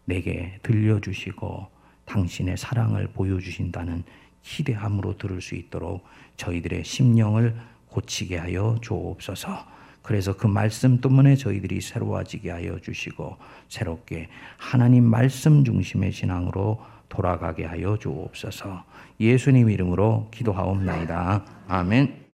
내게 0.05 0.57
들려주시고 0.63 1.67
당신의 2.05 2.55
사랑을 2.55 3.07
보여주신다는 3.07 4.05
기대함으로 4.41 5.17
들을 5.17 5.41
수 5.41 5.55
있도록 5.55 6.05
저희들의 6.37 6.85
심령을 6.85 7.57
고치게 7.89 8.37
하여 8.37 8.77
주옵소서. 8.81 9.76
그래서 10.07 10.37
그 10.37 10.47
말씀 10.47 11.01
때문에 11.01 11.35
저희들이 11.35 11.81
새로워지게 11.81 12.49
하여 12.49 12.79
주시고 12.79 13.35
새롭게 13.67 14.29
하나님 14.55 15.03
말씀 15.03 15.65
중심의 15.65 16.13
신앙으로 16.13 16.79
돌아가게 17.09 17.65
하여 17.65 17.97
주옵소서. 17.97 18.85
예수님 19.19 19.69
이름으로 19.69 20.29
기도하옵나이다. 20.31 21.43
아멘. 21.67 22.26